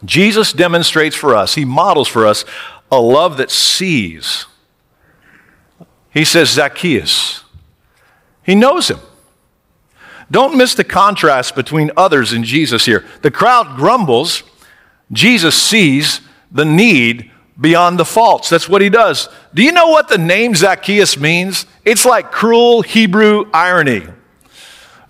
Jesus 0.06 0.54
demonstrates 0.54 1.16
for 1.16 1.34
us, 1.34 1.56
he 1.56 1.66
models 1.66 2.08
for 2.08 2.28
us 2.28 2.46
a 2.92 3.02
love 3.02 3.38
that 3.38 3.50
sees. 3.50 4.46
He 6.12 6.26
says, 6.26 6.52
Zacchaeus. 6.52 7.44
He 8.44 8.54
knows 8.54 8.88
him. 8.88 9.00
Don't 10.34 10.58
miss 10.58 10.74
the 10.74 10.84
contrast 10.84 11.54
between 11.54 11.92
others 11.96 12.34
and 12.34 12.44
Jesus 12.44 12.86
here. 12.86 13.06
The 13.22 13.30
crowd 13.30 13.78
grumbles, 13.78 14.42
Jesus 15.12 15.56
sees 15.56 16.22
the 16.52 16.66
need 16.66 17.30
beyond 17.62 18.00
the 18.00 18.06
faults. 18.06 18.50
That's 18.50 18.68
what 18.68 18.82
he 18.82 18.90
does. 18.90 19.30
Do 19.54 19.62
you 19.62 19.72
know 19.72 19.90
what 19.90 20.10
the 20.10 20.18
name 20.18 20.56
Zacchaeus 20.56 21.20
means? 21.20 21.68
It's 21.86 22.04
like 22.04 22.32
cruel 22.32 22.82
Hebrew 22.82 23.48
irony. 23.54 24.08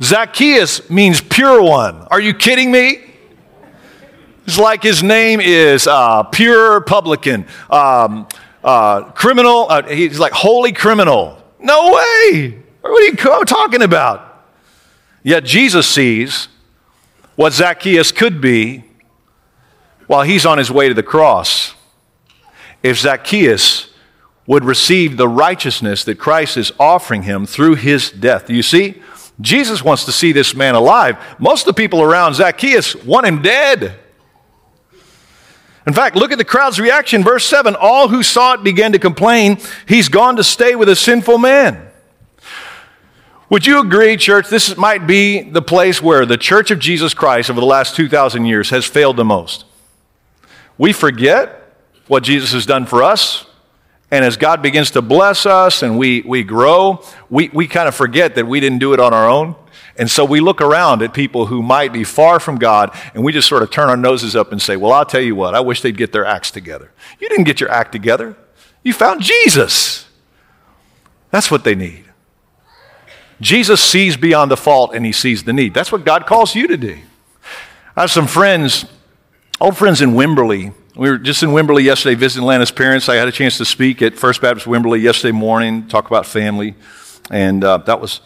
Zacchaeus 0.02 0.90
means 0.90 1.22
pure 1.22 1.64
one. 1.64 2.02
Are 2.12 2.20
you 2.20 2.34
kidding 2.34 2.70
me? 2.70 3.00
It's 4.46 4.60
like 4.60 4.84
his 4.84 5.04
name 5.04 5.40
is 5.40 5.88
uh, 5.88 6.24
pure 6.24 6.82
publican, 6.82 7.48
um, 7.70 8.28
uh, 8.62 9.04
criminal. 9.12 9.68
Uh, 9.70 9.84
he's 9.84 10.20
like 10.20 10.34
holy 10.34 10.74
criminal. 10.74 11.42
No 11.62 11.94
way. 11.94 12.60
What 12.82 12.90
are 12.90 13.06
you 13.06 13.46
talking 13.46 13.84
about? 13.84 14.33
Yet 15.24 15.46
Jesus 15.46 15.88
sees 15.88 16.50
what 17.36 17.54
Zacchaeus 17.54 18.12
could 18.12 18.42
be 18.42 18.84
while 20.08 20.24
he's 20.24 20.46
on 20.46 20.58
his 20.58 20.70
way 20.70 20.90
to 20.90 20.94
the 20.94 21.04
cross. 21.04 21.74
If 22.84 23.00
Zacchaeus 23.00 23.94
would 24.46 24.66
receive 24.66 25.18
the 25.18 25.28
righteousness 25.28 26.04
that 26.04 26.20
Christ 26.20 26.58
is 26.58 26.72
offering 26.80 27.24
him 27.24 27.46
through 27.46 27.76
his 27.76 28.12
death. 28.12 28.50
You 28.50 28.62
see, 28.62 29.02
Jesus 29.40 29.84
wants 29.84 30.06
to 30.06 30.12
see 30.12 30.32
this 30.32 30.54
man 30.54 30.76
alive. 30.76 31.18
Most 31.40 31.62
of 31.62 31.76
the 31.76 31.82
people 31.82 32.02
around 32.02 32.34
Zacchaeus 32.34 32.96
want 32.96 33.26
him 33.26 33.42
dead. 33.42 33.98
In 35.86 35.94
fact, 35.94 36.16
look 36.16 36.32
at 36.32 36.38
the 36.38 36.46
crowd's 36.46 36.80
reaction. 36.80 37.24
Verse 37.24 37.46
7 37.46 37.76
All 37.80 38.10
who 38.10 38.24
saw 38.24 38.54
it 38.54 38.64
began 38.64 38.92
to 38.92 39.00
complain, 39.00 39.60
He's 39.88 40.10
gone 40.10 40.36
to 40.36 40.44
stay 40.44 40.76
with 40.76 40.90
a 40.90 40.96
sinful 40.96 41.38
man. 41.38 41.90
Would 43.54 43.68
you 43.68 43.82
agree, 43.82 44.18
church, 44.18 44.50
this 44.50 44.76
might 44.78 45.06
be 45.06 45.44
the 45.44 45.62
place 45.62 46.02
where 46.02 46.26
the 46.26 46.40
Church 46.40 46.72
of 46.72 46.80
Jesus 46.80 47.14
Christ 47.14 47.52
over 47.52 47.60
the 47.60 47.68
last 47.68 47.96
2,000 47.96 48.48
years 48.48 48.72
has 48.72 48.84
failed 48.84 49.16
the 49.16 49.24
most? 49.24 49.66
We 50.80 50.92
forget 50.92 51.72
what 52.08 52.24
Jesus 52.24 52.52
has 52.54 52.66
done 52.66 52.88
for 52.88 53.04
us. 53.04 53.46
And 54.10 54.26
as 54.26 54.38
God 54.38 54.64
begins 54.64 54.90
to 54.90 55.04
bless 55.04 55.46
us 55.46 55.84
and 55.84 56.00
we, 56.00 56.22
we 56.22 56.42
grow, 56.42 57.04
we, 57.30 57.50
we 57.50 57.68
kind 57.68 57.88
of 57.88 57.94
forget 57.94 58.34
that 58.34 58.48
we 58.48 58.60
didn't 58.60 58.80
do 58.80 58.92
it 58.92 59.00
on 59.00 59.14
our 59.14 59.30
own. 59.30 59.56
And 59.98 60.10
so 60.10 60.26
we 60.26 60.40
look 60.40 60.60
around 60.60 61.04
at 61.04 61.14
people 61.14 61.46
who 61.46 61.62
might 61.62 61.94
be 61.94 62.04
far 62.04 62.40
from 62.40 62.58
God 62.58 62.90
and 63.14 63.24
we 63.24 63.32
just 63.32 63.48
sort 63.48 63.62
of 63.62 63.70
turn 63.70 63.88
our 63.88 63.96
noses 63.96 64.36
up 64.36 64.52
and 64.52 64.60
say, 64.60 64.78
Well, 64.78 64.92
I'll 64.92 65.06
tell 65.06 65.22
you 65.22 65.36
what, 65.36 65.54
I 65.54 65.60
wish 65.60 65.84
they'd 65.84 65.96
get 65.96 66.12
their 66.12 66.26
acts 66.26 66.50
together. 66.50 66.92
You 67.20 67.30
didn't 67.30 67.44
get 67.44 67.60
your 67.60 67.70
act 67.70 67.92
together, 67.92 68.36
you 68.82 68.94
found 68.94 69.22
Jesus. 69.22 70.08
That's 71.30 71.52
what 71.52 71.64
they 71.64 71.76
need. 71.76 72.06
Jesus 73.44 73.84
sees 73.84 74.16
beyond 74.16 74.50
the 74.50 74.58
fault 74.58 74.96
and 74.96 75.06
he 75.06 75.12
sees 75.12 75.44
the 75.44 75.52
need. 75.52 75.74
That's 75.74 75.92
what 75.92 76.06
God 76.06 76.26
calls 76.26 76.56
you 76.56 76.68
to 76.68 76.78
do. 76.78 76.98
I 77.96 78.02
have 78.02 78.12
some 78.12 78.26
friends, 78.26 78.86
old 79.60 79.78
friends 79.78 80.02
in 80.02 80.12
Wimberley. 80.12 80.74
We 80.96 81.10
were 81.10 81.18
just 81.18 81.44
in 81.44 81.50
Wimberley 81.50 81.84
yesterday 81.84 82.16
visiting 82.16 82.48
Lana's 82.48 82.72
parents. 82.72 83.10
I 83.10 83.16
had 83.16 83.28
a 83.28 83.32
chance 83.34 83.58
to 83.58 83.66
speak 83.66 84.02
at 84.02 84.16
First 84.16 84.42
Baptist 84.42 84.66
Wimberley 84.66 85.02
yesterday 85.02 85.34
morning, 85.34 85.88
talk 85.90 86.08
about 86.08 86.26
family, 86.26 86.76
and 87.30 87.64
uh, 87.64 87.78
that 87.80 88.00
was 88.00 88.22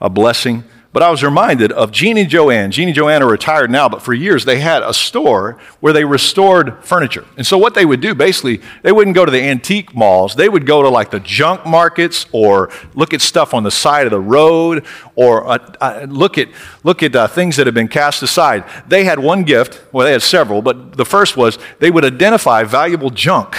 a 0.00 0.08
blessing. 0.08 0.62
But 0.92 1.04
I 1.04 1.10
was 1.10 1.22
reminded 1.22 1.70
of 1.70 1.92
Jean 1.92 2.18
and 2.18 2.28
Joanne. 2.28 2.72
Jean 2.72 2.88
and 2.88 2.96
Joanne 2.96 3.22
are 3.22 3.30
retired 3.30 3.70
now, 3.70 3.88
but 3.88 4.02
for 4.02 4.12
years 4.12 4.44
they 4.44 4.58
had 4.58 4.82
a 4.82 4.92
store 4.92 5.56
where 5.78 5.92
they 5.92 6.04
restored 6.04 6.84
furniture. 6.84 7.24
And 7.36 7.46
so 7.46 7.56
what 7.58 7.74
they 7.74 7.84
would 7.84 8.00
do, 8.00 8.12
basically, 8.12 8.60
they 8.82 8.90
wouldn't 8.90 9.14
go 9.14 9.24
to 9.24 9.30
the 9.30 9.40
antique 9.40 9.94
malls. 9.94 10.34
They 10.34 10.48
would 10.48 10.66
go 10.66 10.82
to 10.82 10.88
like 10.88 11.12
the 11.12 11.20
junk 11.20 11.64
markets 11.64 12.26
or 12.32 12.70
look 12.94 13.14
at 13.14 13.20
stuff 13.20 13.54
on 13.54 13.62
the 13.62 13.70
side 13.70 14.04
of 14.06 14.10
the 14.10 14.20
road 14.20 14.84
or 15.14 15.46
uh, 15.46 15.58
uh, 15.80 16.06
look 16.08 16.38
at, 16.38 16.48
look 16.82 17.04
at 17.04 17.14
uh, 17.14 17.28
things 17.28 17.56
that 17.56 17.68
have 17.68 17.74
been 17.74 17.88
cast 17.88 18.24
aside. 18.24 18.64
They 18.88 19.04
had 19.04 19.20
one 19.20 19.44
gift, 19.44 19.80
well, 19.92 20.06
they 20.06 20.12
had 20.12 20.22
several, 20.22 20.60
but 20.60 20.96
the 20.96 21.04
first 21.04 21.36
was 21.36 21.56
they 21.78 21.92
would 21.92 22.04
identify 22.04 22.64
valuable 22.64 23.10
junk 23.10 23.56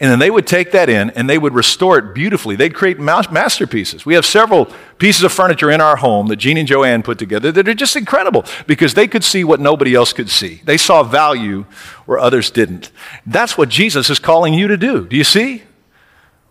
and 0.00 0.10
then 0.10 0.20
they 0.20 0.30
would 0.30 0.46
take 0.46 0.70
that 0.72 0.88
in 0.88 1.10
and 1.10 1.28
they 1.28 1.38
would 1.38 1.54
restore 1.54 1.98
it 1.98 2.14
beautifully. 2.14 2.54
They'd 2.54 2.74
create 2.74 3.00
masterpieces. 3.00 4.06
We 4.06 4.14
have 4.14 4.24
several 4.24 4.66
pieces 4.98 5.24
of 5.24 5.32
furniture 5.32 5.70
in 5.70 5.80
our 5.80 5.96
home 5.96 6.28
that 6.28 6.36
Jean 6.36 6.56
and 6.56 6.68
Joanne 6.68 7.02
put 7.02 7.18
together 7.18 7.50
that 7.50 7.68
are 7.68 7.74
just 7.74 7.96
incredible 7.96 8.44
because 8.68 8.94
they 8.94 9.08
could 9.08 9.24
see 9.24 9.42
what 9.42 9.58
nobody 9.58 9.94
else 9.94 10.12
could 10.12 10.30
see. 10.30 10.62
They 10.64 10.76
saw 10.76 11.02
value 11.02 11.64
where 12.06 12.18
others 12.18 12.50
didn't. 12.50 12.92
That's 13.26 13.58
what 13.58 13.68
Jesus 13.68 14.08
is 14.08 14.20
calling 14.20 14.54
you 14.54 14.68
to 14.68 14.76
do. 14.76 15.04
Do 15.04 15.16
you 15.16 15.24
see? 15.24 15.64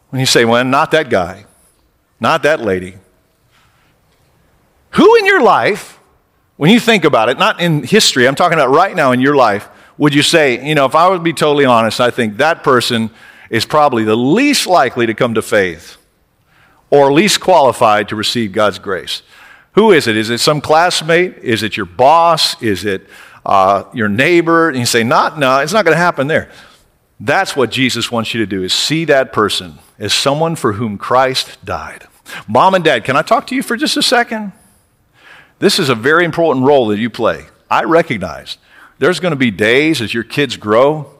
When 0.10 0.20
you 0.20 0.25
say, 0.25 0.44
well, 0.44 0.63
not 0.66 0.92
that 0.92 1.10
guy, 1.10 1.46
not 2.20 2.44
that 2.44 2.60
lady. 2.60 2.96
Who 4.92 5.16
in 5.18 5.25
your 5.25 5.42
life, 5.42 6.00
when 6.58 6.72
you 6.72 6.80
think 6.80 7.06
about 7.06 7.30
it, 7.30 7.38
not 7.38 7.62
in 7.62 7.84
history, 7.84 8.27
I'm 8.27 8.36
talking 8.36 8.58
about 8.58 8.72
right 8.72 8.96
now 8.96 9.12
in 9.12 9.22
your 9.22 9.36
life, 9.36 9.70
would 9.98 10.13
you 10.13 10.24
say, 10.24 10.66
you 10.66 10.75
know, 10.75 10.86
if 10.86 10.96
I 10.96 11.10
would 11.10 11.24
be 11.24 11.34
totally 11.34 11.66
honest, 11.66 12.00
I 12.00 12.12
think 12.12 12.38
that 12.38 12.63
person 12.63 13.10
is 13.50 13.66
probably 13.66 14.04
the 14.04 14.16
least 14.16 14.68
likely 14.68 15.06
to 15.06 15.13
come 15.13 15.34
to 15.34 15.42
faith 15.42 15.98
or 16.89 17.12
least 17.12 17.39
qualified 17.39 18.10
to 18.10 18.16
receive 18.16 18.51
God's 18.51 18.80
grace. 18.80 19.22
Who 19.74 19.92
is 19.92 20.08
it? 20.08 20.18
Is 20.18 20.30
it 20.30 20.39
some 20.39 20.62
classmate? 20.62 21.38
Is 21.39 21.63
it 21.63 21.77
your 21.77 21.86
boss? 21.86 22.62
Is 22.62 22.86
it 22.86 23.08
uh, 23.46 23.84
your 23.94 24.10
neighbor? 24.10 24.70
And 24.70 24.80
you 24.80 24.86
say, 24.86 25.04
not, 25.04 25.38
no, 25.38 25.60
it's 25.60 25.74
not 25.74 25.86
going 25.86 25.96
to 25.96 26.01
happen 26.01 26.27
there. 26.27 26.50
That's 27.20 27.56
what 27.56 27.72
Jesus 27.72 28.12
wants 28.12 28.34
you 28.34 28.39
to 28.39 28.46
do 28.46 28.63
is 28.63 28.74
see 28.74 29.06
that 29.06 29.34
person 29.34 29.80
as 30.00 30.13
someone 30.13 30.56
for 30.56 30.74
whom 30.74 30.98
Christ 30.98 31.63
died. 31.66 32.08
Mom 32.48 32.75
and 32.75 32.84
dad, 32.84 33.04
can 33.04 33.16
I 33.16 33.22
talk 33.22 33.48
to 33.48 33.56
you 33.56 33.63
for 33.63 33.77
just 33.77 33.98
a 33.98 34.04
second? 34.04 34.51
This 35.60 35.80
is 35.80 35.89
a 35.89 35.96
very 35.96 36.25
important 36.25 36.66
role 36.66 36.88
that 36.88 37.00
you 37.00 37.10
play. 37.10 37.46
I 37.70 37.84
recognize 37.84 38.58
there's 39.00 39.20
going 39.20 39.32
to 39.32 39.38
be 39.38 39.51
days 39.51 40.01
as 40.01 40.13
your 40.13 40.24
kids 40.24 40.58
grow 40.58 41.12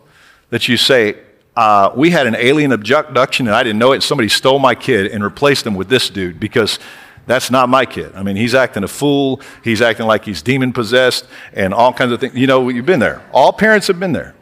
that 0.50 0.67
you 0.67 0.77
say, 0.77 1.15
uh, 1.57 1.91
we 1.95 2.11
had 2.11 2.27
an 2.27 2.35
alien 2.35 2.71
abduction 2.71 3.47
and 3.47 3.55
I 3.55 3.63
didn't 3.63 3.79
know 3.79 3.91
it. 3.93 4.03
Somebody 4.03 4.29
stole 4.29 4.59
my 4.59 4.75
kid 4.75 5.11
and 5.11 5.23
replaced 5.23 5.65
him 5.65 5.73
with 5.73 5.89
this 5.89 6.07
dude 6.07 6.39
because 6.39 6.77
that's 7.25 7.49
not 7.49 7.67
my 7.67 7.83
kid. 7.83 8.13
I 8.13 8.21
mean, 8.21 8.35
he's 8.35 8.53
acting 8.53 8.83
a 8.83 8.87
fool. 8.87 9.41
He's 9.63 9.81
acting 9.81 10.05
like 10.05 10.23
he's 10.23 10.43
demon 10.43 10.71
possessed 10.71 11.25
and 11.53 11.73
all 11.73 11.91
kinds 11.91 12.11
of 12.11 12.19
things. 12.19 12.35
You 12.35 12.45
know, 12.45 12.69
you've 12.69 12.85
been 12.85 12.99
there. 12.99 13.23
All 13.33 13.51
parents 13.51 13.87
have 13.87 13.99
been 13.99 14.11
there. 14.13 14.35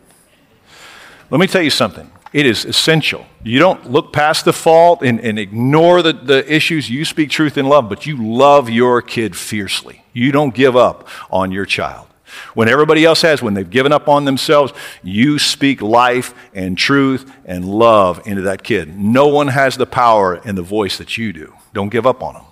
Let 1.29 1.39
me 1.39 1.47
tell 1.47 1.61
you 1.61 1.69
something. 1.69 2.11
It 2.33 2.45
is 2.45 2.65
essential. 2.65 3.25
You 3.43 3.59
don't 3.59 3.89
look 3.89 4.11
past 4.11 4.43
the 4.43 4.51
fault 4.51 5.01
and, 5.01 5.21
and 5.21 5.39
ignore 5.39 6.01
the, 6.01 6.11
the 6.11 6.53
issues. 6.53 6.89
You 6.89 7.05
speak 7.05 7.29
truth 7.29 7.57
in 7.57 7.65
love, 7.65 7.87
but 7.87 8.05
you 8.05 8.21
love 8.21 8.69
your 8.69 9.01
kid 9.01 9.37
fiercely. 9.37 10.03
You 10.11 10.33
don't 10.33 10.53
give 10.53 10.75
up 10.75 11.07
on 11.31 11.53
your 11.53 11.65
child. 11.65 12.07
When 12.53 12.69
everybody 12.69 13.05
else 13.05 13.21
has, 13.21 13.41
when 13.41 13.53
they've 13.53 13.69
given 13.69 13.91
up 13.91 14.07
on 14.07 14.25
themselves, 14.25 14.73
you 15.03 15.39
speak 15.39 15.81
life 15.81 16.33
and 16.53 16.77
truth 16.77 17.31
and 17.45 17.65
love 17.65 18.25
into 18.25 18.43
that 18.43 18.63
kid. 18.63 18.97
No 18.97 19.27
one 19.27 19.47
has 19.49 19.77
the 19.77 19.85
power 19.85 20.35
and 20.45 20.57
the 20.57 20.61
voice 20.61 20.97
that 20.97 21.17
you 21.17 21.33
do. 21.33 21.53
Don't 21.73 21.89
give 21.89 22.05
up 22.05 22.23
on 22.23 22.33
them. 22.35 22.43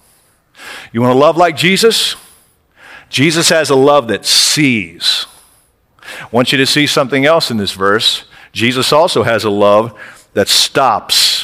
You 0.91 1.01
want 1.01 1.13
to 1.13 1.19
love 1.19 1.37
like 1.37 1.55
Jesus? 1.55 2.15
Jesus 3.09 3.49
has 3.49 3.69
a 3.69 3.75
love 3.75 4.07
that 4.07 4.25
sees. 4.25 5.25
I 6.01 6.27
want 6.31 6.51
you 6.51 6.57
to 6.57 6.65
see 6.65 6.87
something 6.87 7.25
else 7.25 7.51
in 7.51 7.57
this 7.57 7.71
verse. 7.71 8.25
Jesus 8.51 8.91
also 8.91 9.23
has 9.23 9.43
a 9.43 9.49
love 9.49 9.99
that 10.33 10.47
stops. 10.47 11.42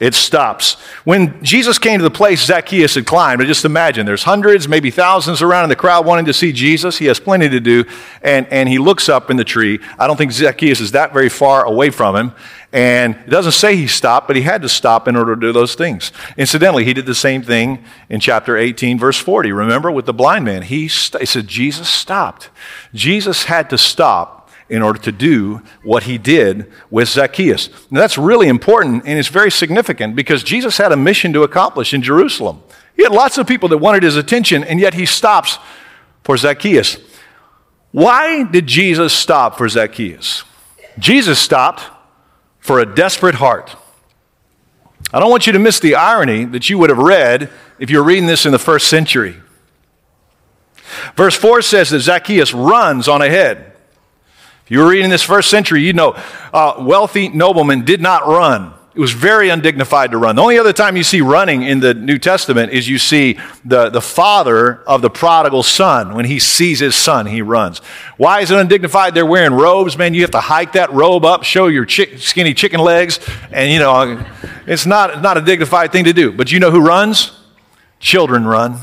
It 0.00 0.14
stops. 0.14 0.74
When 1.04 1.42
Jesus 1.44 1.78
came 1.78 1.98
to 2.00 2.02
the 2.02 2.10
place 2.10 2.44
Zacchaeus 2.44 2.96
had 2.96 3.06
climbed, 3.06 3.38
but 3.38 3.46
just 3.46 3.64
imagine 3.64 4.06
there's 4.06 4.24
hundreds, 4.24 4.66
maybe 4.66 4.90
thousands 4.90 5.40
around 5.40 5.64
in 5.64 5.68
the 5.68 5.76
crowd 5.76 6.04
wanting 6.04 6.24
to 6.24 6.32
see 6.32 6.52
Jesus. 6.52 6.98
He 6.98 7.06
has 7.06 7.20
plenty 7.20 7.48
to 7.48 7.60
do. 7.60 7.84
And, 8.20 8.48
and 8.48 8.68
he 8.68 8.78
looks 8.78 9.08
up 9.08 9.30
in 9.30 9.36
the 9.36 9.44
tree. 9.44 9.78
I 9.96 10.08
don't 10.08 10.16
think 10.16 10.32
Zacchaeus 10.32 10.80
is 10.80 10.92
that 10.92 11.12
very 11.12 11.28
far 11.28 11.64
away 11.64 11.90
from 11.90 12.16
him. 12.16 12.32
And 12.72 13.14
it 13.14 13.30
doesn't 13.30 13.52
say 13.52 13.76
he 13.76 13.86
stopped, 13.86 14.26
but 14.26 14.34
he 14.34 14.42
had 14.42 14.62
to 14.62 14.68
stop 14.68 15.06
in 15.06 15.14
order 15.14 15.36
to 15.36 15.40
do 15.40 15.52
those 15.52 15.76
things. 15.76 16.10
Incidentally, 16.36 16.84
he 16.84 16.92
did 16.92 17.06
the 17.06 17.14
same 17.14 17.44
thing 17.44 17.84
in 18.08 18.18
chapter 18.18 18.56
18, 18.56 18.98
verse 18.98 19.16
40. 19.16 19.52
Remember 19.52 19.92
with 19.92 20.06
the 20.06 20.12
blind 20.12 20.44
man? 20.44 20.62
He, 20.62 20.88
st- 20.88 21.20
he 21.20 21.26
said, 21.26 21.46
Jesus 21.46 21.88
stopped. 21.88 22.50
Jesus 22.92 23.44
had 23.44 23.70
to 23.70 23.78
stop 23.78 24.43
in 24.68 24.82
order 24.82 24.98
to 24.98 25.12
do 25.12 25.62
what 25.82 26.04
he 26.04 26.18
did 26.18 26.70
with 26.90 27.08
Zacchaeus. 27.08 27.68
Now, 27.90 28.00
that's 28.00 28.16
really 28.16 28.48
important 28.48 29.04
and 29.06 29.18
it's 29.18 29.28
very 29.28 29.50
significant 29.50 30.16
because 30.16 30.42
Jesus 30.42 30.78
had 30.78 30.92
a 30.92 30.96
mission 30.96 31.32
to 31.34 31.42
accomplish 31.42 31.92
in 31.92 32.02
Jerusalem. 32.02 32.62
He 32.96 33.02
had 33.02 33.12
lots 33.12 33.38
of 33.38 33.46
people 33.46 33.68
that 33.70 33.78
wanted 33.78 34.02
his 34.02 34.16
attention, 34.16 34.62
and 34.64 34.78
yet 34.78 34.94
he 34.94 35.04
stops 35.04 35.58
for 36.22 36.36
Zacchaeus. 36.36 36.96
Why 37.90 38.44
did 38.44 38.66
Jesus 38.66 39.12
stop 39.12 39.58
for 39.58 39.68
Zacchaeus? 39.68 40.44
Jesus 40.98 41.38
stopped 41.38 41.82
for 42.60 42.80
a 42.80 42.86
desperate 42.86 43.34
heart. 43.36 43.76
I 45.12 45.20
don't 45.20 45.30
want 45.30 45.46
you 45.46 45.52
to 45.52 45.58
miss 45.58 45.80
the 45.80 45.96
irony 45.96 46.44
that 46.46 46.70
you 46.70 46.78
would 46.78 46.90
have 46.90 46.98
read 46.98 47.50
if 47.78 47.90
you're 47.90 48.02
reading 48.02 48.26
this 48.26 48.46
in 48.46 48.52
the 48.52 48.58
first 48.58 48.88
century. 48.88 49.36
Verse 51.16 51.36
4 51.36 51.62
says 51.62 51.90
that 51.90 52.00
Zacchaeus 52.00 52.54
runs 52.54 53.06
on 53.08 53.22
ahead. 53.22 53.73
If 54.64 54.70
you 54.70 54.78
were 54.78 54.88
reading 54.88 55.10
this 55.10 55.22
first 55.22 55.50
century, 55.50 55.82
you 55.82 55.92
know 55.92 56.16
uh, 56.52 56.76
wealthy 56.78 57.28
noblemen 57.28 57.84
did 57.84 58.00
not 58.00 58.26
run. 58.26 58.72
It 58.94 59.00
was 59.00 59.12
very 59.12 59.48
undignified 59.48 60.12
to 60.12 60.18
run. 60.18 60.36
The 60.36 60.42
only 60.42 60.56
other 60.56 60.72
time 60.72 60.96
you 60.96 61.02
see 61.02 61.20
running 61.20 61.62
in 61.62 61.80
the 61.80 61.94
New 61.94 62.16
Testament 62.16 62.72
is 62.72 62.88
you 62.88 62.98
see 62.98 63.38
the, 63.64 63.90
the 63.90 64.00
father 64.00 64.84
of 64.84 65.02
the 65.02 65.10
prodigal 65.10 65.64
son. 65.64 66.14
When 66.14 66.24
he 66.24 66.38
sees 66.38 66.78
his 66.78 66.94
son, 66.94 67.26
he 67.26 67.42
runs. 67.42 67.80
Why 68.18 68.40
is 68.40 68.52
it 68.52 68.58
undignified? 68.58 69.14
They're 69.14 69.26
wearing 69.26 69.52
robes, 69.52 69.98
man. 69.98 70.14
You 70.14 70.22
have 70.22 70.30
to 70.30 70.40
hike 70.40 70.74
that 70.74 70.92
robe 70.92 71.24
up, 71.24 71.42
show 71.42 71.66
your 71.66 71.84
chick, 71.84 72.18
skinny 72.20 72.54
chicken 72.54 72.78
legs, 72.78 73.18
and 73.50 73.70
you 73.70 73.80
know, 73.80 74.24
it's 74.64 74.86
not, 74.86 75.20
not 75.20 75.36
a 75.36 75.40
dignified 75.40 75.90
thing 75.90 76.04
to 76.04 76.12
do. 76.12 76.30
But 76.30 76.52
you 76.52 76.60
know 76.60 76.70
who 76.70 76.80
runs? 76.80 77.32
Children 77.98 78.46
run. 78.46 78.78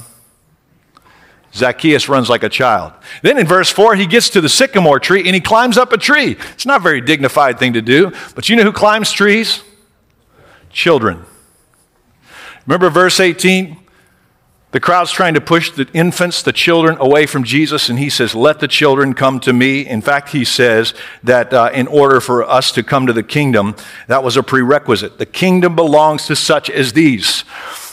Zacchaeus 1.53 2.08
runs 2.08 2.29
like 2.29 2.43
a 2.43 2.50
child. 2.50 2.93
Then 3.22 3.38
in 3.38 3.46
verse 3.46 3.70
4, 3.70 3.96
he 3.96 4.05
gets 4.05 4.29
to 4.31 4.41
the 4.41 4.50
sycamore 4.50 5.00
tree 5.00 5.24
and 5.25 5.36
he 5.36 5.41
climbs 5.41 5.77
up 5.77 5.91
a 5.91 5.98
tree. 5.98 6.38
It's 6.53 6.65
not 6.65 6.79
a 6.79 6.84
very 6.84 7.01
dignified 7.01 7.60
thing 7.60 7.74
to 7.74 7.81
do, 7.81 8.12
but 8.36 8.48
you 8.48 8.55
know 8.55 8.63
who 8.63 8.72
climbs 8.72 9.12
trees? 9.12 9.62
Children. 10.72 11.25
Remember 12.65 12.89
verse 12.89 13.20
18? 13.20 13.77
The 14.72 14.79
crowd's 14.79 15.12
trying 15.12 15.34
to 15.34 15.41
push 15.41 15.72
the 15.72 15.89
infants, 15.93 16.41
the 16.41 16.53
children, 16.53 16.98
away 17.01 17.25
from 17.25 17.43
Jesus, 17.43 17.89
and 17.89 18.00
he 18.00 18.10
says, 18.10 18.34
Let 18.34 18.60
the 18.60 18.70
children 18.70 19.13
come 19.13 19.41
to 19.41 19.51
me. 19.51 19.86
In 19.86 20.01
fact, 20.01 20.29
he 20.29 20.46
says 20.46 20.93
that 21.24 21.53
uh, 21.53 21.72
in 21.74 21.88
order 21.88 22.22
for 22.22 22.43
us 22.50 22.72
to 22.74 22.84
come 22.84 23.05
to 23.08 23.13
the 23.13 23.24
kingdom, 23.24 23.75
that 24.08 24.24
was 24.24 24.38
a 24.38 24.43
prerequisite. 24.43 25.17
The 25.17 25.25
kingdom 25.25 25.75
belongs 25.75 26.25
to 26.27 26.38
such 26.38 26.70
as 26.70 26.93
these. 26.93 27.43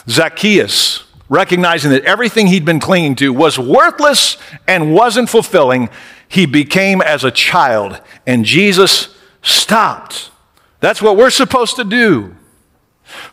Zacchaeus, 0.07 1.03
recognizing 1.29 1.91
that 1.91 2.03
everything 2.03 2.47
he'd 2.47 2.65
been 2.65 2.79
clinging 2.79 3.15
to 3.15 3.31
was 3.31 3.57
worthless 3.57 4.37
and 4.67 4.93
wasn't 4.93 5.29
fulfilling, 5.29 5.89
he 6.27 6.45
became 6.45 7.01
as 7.01 7.23
a 7.23 7.31
child, 7.31 8.01
and 8.27 8.43
Jesus 8.43 9.15
stopped. 9.41 10.31
That's 10.79 11.01
what 11.01 11.17
we're 11.17 11.29
supposed 11.29 11.75
to 11.77 11.83
do. 11.83 12.35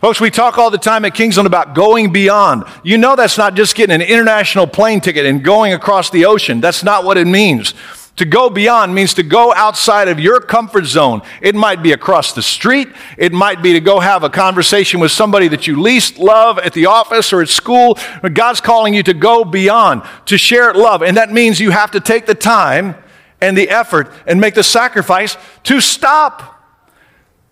Folks, 0.00 0.20
we 0.20 0.30
talk 0.30 0.56
all 0.56 0.70
the 0.70 0.78
time 0.78 1.04
at 1.04 1.14
Kingsland 1.14 1.46
about 1.46 1.74
going 1.74 2.12
beyond. 2.12 2.64
You 2.82 2.96
know 2.96 3.14
that's 3.14 3.36
not 3.36 3.54
just 3.54 3.74
getting 3.74 3.94
an 3.94 4.02
international 4.02 4.66
plane 4.66 5.00
ticket 5.00 5.26
and 5.26 5.44
going 5.44 5.74
across 5.74 6.10
the 6.10 6.24
ocean. 6.24 6.60
That's 6.60 6.82
not 6.82 7.04
what 7.04 7.18
it 7.18 7.26
means. 7.26 7.74
To 8.16 8.24
go 8.24 8.48
beyond 8.48 8.94
means 8.94 9.12
to 9.14 9.22
go 9.22 9.52
outside 9.54 10.08
of 10.08 10.18
your 10.18 10.40
comfort 10.40 10.86
zone. 10.86 11.20
It 11.42 11.54
might 11.54 11.82
be 11.82 11.92
across 11.92 12.32
the 12.32 12.42
street. 12.42 12.88
It 13.18 13.30
might 13.30 13.62
be 13.62 13.74
to 13.74 13.80
go 13.80 14.00
have 14.00 14.24
a 14.24 14.30
conversation 14.30 15.00
with 15.00 15.10
somebody 15.10 15.48
that 15.48 15.66
you 15.66 15.80
least 15.80 16.18
love 16.18 16.58
at 16.58 16.72
the 16.72 16.86
office 16.86 17.30
or 17.34 17.42
at 17.42 17.50
school. 17.50 17.98
But 18.22 18.32
God's 18.32 18.62
calling 18.62 18.94
you 18.94 19.02
to 19.02 19.12
go 19.12 19.44
beyond, 19.44 20.02
to 20.26 20.38
share 20.38 20.72
love. 20.72 21.02
And 21.02 21.18
that 21.18 21.30
means 21.30 21.60
you 21.60 21.72
have 21.72 21.90
to 21.90 22.00
take 22.00 22.24
the 22.24 22.34
time 22.34 22.94
and 23.42 23.56
the 23.56 23.68
effort 23.68 24.10
and 24.26 24.40
make 24.40 24.54
the 24.54 24.62
sacrifice 24.62 25.36
to 25.64 25.82
stop. 25.82 26.54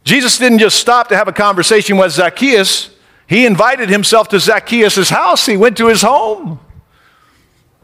Jesus 0.02 0.38
didn't 0.38 0.60
just 0.60 0.78
stop 0.78 1.08
to 1.08 1.16
have 1.16 1.28
a 1.28 1.32
conversation 1.32 1.98
with 1.98 2.12
Zacchaeus. 2.12 2.88
He 3.26 3.44
invited 3.44 3.90
himself 3.90 4.28
to 4.28 4.40
Zacchaeus' 4.40 5.10
house. 5.10 5.44
He 5.44 5.58
went 5.58 5.76
to 5.76 5.88
his 5.88 6.00
home. 6.00 6.58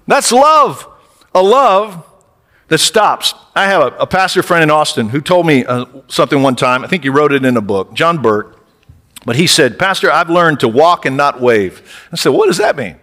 That's 0.07 0.33
love. 0.33 0.87
A 1.35 1.43
love 1.43 2.07
that 2.71 2.79
stops. 2.79 3.35
I 3.55 3.67
have 3.67 3.83
a, 3.83 3.97
a 3.99 4.07
pastor 4.07 4.43
friend 4.43 4.63
in 4.63 4.71
Austin 4.71 5.11
who 5.11 5.21
told 5.21 5.45
me 5.45 5.65
uh, 5.65 5.85
something 6.07 6.43
one 6.43 6.57
time. 6.57 6.83
I 6.85 6.87
think 6.87 7.03
he 7.03 7.09
wrote 7.09 7.33
it 7.33 7.45
in 7.45 7.57
a 7.57 7.61
book, 7.61 7.93
John 7.93 8.23
Burke. 8.23 8.57
But 9.27 9.37
he 9.37 9.47
said, 9.47 9.79
Pastor, 9.79 10.11
I've 10.11 10.31
learned 10.31 10.61
to 10.61 10.69
walk 10.69 11.05
and 11.05 11.17
not 11.17 11.41
wave. 11.41 11.83
I 12.11 12.17
said, 12.17 12.31
What 12.31 12.47
does 12.47 12.57
that 12.57 12.77
mean? 12.77 12.97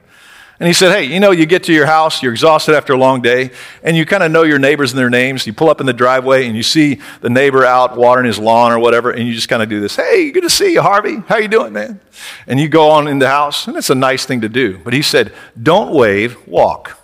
And 0.59 0.65
he 0.65 0.73
said, 0.73 0.91
Hey, 0.91 1.03
you 1.03 1.19
know, 1.19 1.31
you 1.31 1.45
get 1.45 1.65
to 1.65 1.73
your 1.73 1.85
house, 1.85 2.23
you're 2.23 2.31
exhausted 2.31 2.75
after 2.75 2.93
a 2.93 2.97
long 2.97 3.21
day, 3.21 3.51
and 3.83 3.95
you 3.95 4.05
kind 4.05 4.23
of 4.23 4.31
know 4.31 4.43
your 4.43 4.57
neighbors 4.57 4.93
and 4.93 4.97
their 4.97 5.09
names. 5.09 5.45
You 5.45 5.53
pull 5.53 5.69
up 5.69 5.81
in 5.81 5.85
the 5.85 5.93
driveway 5.93 6.47
and 6.47 6.55
you 6.55 6.63
see 6.63 6.99
the 7.21 7.29
neighbor 7.29 7.63
out 7.63 7.97
watering 7.97 8.25
his 8.25 8.39
lawn 8.39 8.71
or 8.71 8.79
whatever, 8.79 9.11
and 9.11 9.27
you 9.27 9.35
just 9.35 9.49
kind 9.49 9.61
of 9.61 9.69
do 9.69 9.81
this. 9.81 9.97
Hey, 9.97 10.31
good 10.31 10.43
to 10.43 10.49
see 10.49 10.73
you, 10.73 10.81
Harvey. 10.81 11.17
How 11.27 11.37
you 11.37 11.49
doing, 11.49 11.73
man? 11.73 11.99
And 12.47 12.59
you 12.59 12.69
go 12.69 12.89
on 12.89 13.07
in 13.07 13.19
the 13.19 13.27
house, 13.27 13.67
and 13.67 13.75
it's 13.75 13.91
a 13.91 13.95
nice 13.95 14.25
thing 14.25 14.41
to 14.41 14.49
do. 14.49 14.79
But 14.79 14.93
he 14.93 15.03
said, 15.03 15.33
Don't 15.61 15.93
wave, 15.93 16.47
walk. 16.47 16.97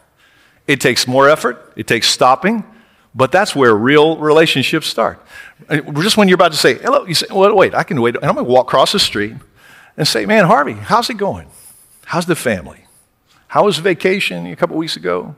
It 0.67 0.79
takes 0.79 1.08
more 1.08 1.29
effort, 1.29 1.74
it 1.75 1.88
takes 1.88 2.10
stopping, 2.10 2.63
but 3.13 3.32
that's 3.32 3.55
where 3.55 3.75
real 3.75 4.17
relationships 4.17 4.88
start. 4.88 5.24
Just 5.70 6.17
when 6.17 6.27
you're 6.27 6.36
about 6.36 6.51
to 6.51 6.58
say, 6.58 6.75
hello, 6.75 7.05
you 7.05 7.13
say, 7.13 7.27
well, 7.29 7.55
wait, 7.55 7.75
I 7.75 7.84
can 7.84 8.01
wait. 8.01 8.15
And 8.15 8.25
I'm 8.25 8.36
going 8.36 8.46
to 8.46 8.51
walk 8.51 8.67
across 8.67 8.91
the 8.91 9.00
street 9.00 9.36
and 9.98 10.08
say, 10.08 10.25
man, 10.25 10.46
Harvey, 10.46 10.74
how's 10.74 11.10
it 11.10 11.17
going? 11.17 11.48
How's 12.05 12.25
the 12.25 12.36
family? 12.36 12.86
How 13.48 13.65
was 13.65 13.77
vacation 13.77 14.48
a 14.48 14.55
couple 14.55 14.77
weeks 14.77 14.96
ago? 14.96 15.36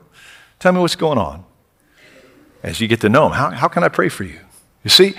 Tell 0.58 0.72
me 0.72 0.80
what's 0.80 0.96
going 0.96 1.18
on. 1.18 1.44
As 2.62 2.80
you 2.80 2.88
get 2.88 3.00
to 3.02 3.08
know 3.08 3.26
him, 3.26 3.32
how, 3.32 3.50
how 3.50 3.68
can 3.68 3.84
I 3.84 3.88
pray 3.88 4.08
for 4.08 4.24
you? 4.24 4.40
You 4.82 4.90
see, 4.90 5.14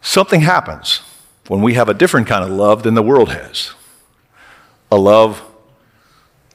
something 0.00 0.40
happens 0.40 1.02
when 1.48 1.60
we 1.60 1.74
have 1.74 1.88
a 1.88 1.94
different 1.94 2.26
kind 2.26 2.42
of 2.42 2.50
love 2.50 2.84
than 2.84 2.94
the 2.94 3.02
world 3.02 3.30
has 3.30 3.72
a 4.90 4.96
love 4.96 5.42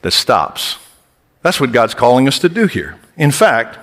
that 0.02 0.12
stops. 0.12 0.78
That's 1.42 1.60
what 1.60 1.72
God's 1.72 1.94
calling 1.94 2.28
us 2.28 2.38
to 2.40 2.48
do 2.48 2.66
here. 2.66 2.98
In 3.16 3.30
fact, 3.30 3.78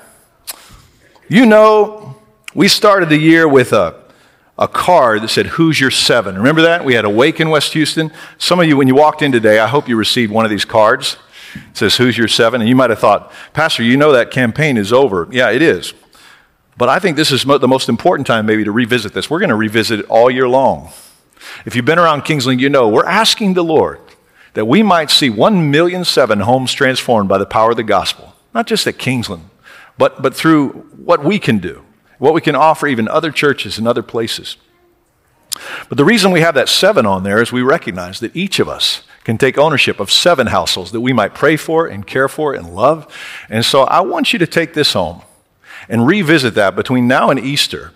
you 1.28 1.46
know, 1.46 2.15
we 2.54 2.67
started 2.67 3.10
the 3.10 3.17
year 3.17 3.48
with 3.48 3.74
a, 3.74 3.96
a 4.58 4.67
card 4.67 5.22
that 5.24 5.30
said, 5.30 5.48
Who's 5.48 5.80
your 5.80 5.91
seven? 5.91 6.36
Remember 6.36 6.62
that? 6.62 6.86
We 6.86 6.93
had 6.93 7.06
Awake 7.06 7.39
in 7.39 7.50
West 7.50 7.74
Houston. 7.74 8.12
Some 8.38 8.60
of 8.60 8.67
you, 8.67 8.78
when 8.78 8.88
you 8.88 8.96
walked 8.96 9.22
in 9.22 9.32
today, 9.32 9.60
I 9.60 9.67
hope 9.67 9.89
you 9.89 9.96
received 9.96 10.32
one 10.32 10.46
of 10.46 10.52
these 10.52 10.65
cards. 10.65 11.17
It 11.56 11.78
says, 11.78 11.98
Who's 11.98 12.17
your 12.17 12.28
seven? 12.28 12.62
And 12.62 12.70
you 12.70 12.76
might 12.76 12.89
have 12.89 13.00
thought, 13.00 13.32
Pastor, 13.54 13.84
you 13.84 13.98
know 13.98 14.12
that 14.12 14.32
campaign 14.32 14.78
is 14.78 14.93
over. 14.93 15.28
Yeah, 15.32 15.52
it 15.52 15.62
is. 15.62 15.93
But 16.78 16.89
I 16.89 17.00
think 17.00 17.17
this 17.17 17.32
is 17.32 17.43
the 17.43 17.67
most 17.67 17.89
important 17.89 18.28
time, 18.28 18.46
maybe, 18.46 18.63
to 18.63 18.72
revisit 18.72 19.13
this. 19.13 19.32
We're 19.32 19.39
going 19.39 19.50
to 19.50 19.56
revisit 19.56 20.02
it 20.02 20.06
all 20.10 20.30
year 20.30 20.48
long. 20.48 20.91
If 21.65 21.76
you've 21.76 21.86
been 21.86 21.98
around 21.98 22.22
Kingsland, 22.22 22.62
you 22.62 22.70
know 22.70 22.88
we're 22.88 23.06
asking 23.06 23.56
the 23.56 23.63
Lord 23.63 24.00
that 24.58 24.65
we 24.65 24.82
might 24.82 25.12
see 25.12 25.30
one 25.30 25.70
million 25.70 26.04
seven 26.04 26.39
homes 26.39 26.74
transformed 26.74 27.30
by 27.30 27.38
the 27.38 27.46
power 27.46 27.70
of 27.70 27.78
the 27.78 27.84
gospel, 27.84 28.34
not 28.56 28.65
just 28.65 28.88
at 28.88 28.98
Kingsland, 28.98 29.48
but, 30.00 30.20
but 30.24 30.34
through 30.34 30.70
what 30.98 31.24
we 31.24 31.38
can 31.38 31.60
do, 31.60 31.86
what 32.17 32.34
we 32.34 32.41
can 32.41 32.56
offer 32.56 32.88
even 32.88 33.08
other 33.08 33.30
churches 33.30 33.78
and 33.78 33.88
other 33.88 34.02
places. 34.02 34.58
But 35.89 36.00
the 36.00 36.04
reason 36.04 36.32
we 36.32 36.41
have 36.41 36.56
that 36.56 36.70
seven 36.70 37.06
on 37.06 37.22
there 37.22 37.39
is 37.39 37.52
we 37.52 37.62
recognize 37.62 38.20
that 38.20 38.36
each 38.36 38.58
of 38.58 38.67
us 38.67 39.04
can 39.24 39.38
take 39.38 39.60
ownership 39.60 40.00
of 40.00 40.12
seven 40.12 40.48
households 40.48 40.91
that 40.91 41.02
we 41.02 41.13
might 41.13 41.36
pray 41.36 41.56
for 41.56 41.86
and 41.86 42.08
care 42.08 42.28
for 42.28 42.56
and 42.56 42.74
love. 42.74 43.06
And 43.50 43.63
so 43.63 43.84
I 43.84 44.00
want 44.02 44.34
you 44.34 44.39
to 44.39 44.48
take 44.48 44.74
this 44.74 44.93
home 44.93 45.22
and 45.88 46.08
revisit 46.08 46.56
that 46.56 46.76
between 46.76 47.08
now 47.08 47.30
and 47.30 47.39
Easter. 47.39 47.91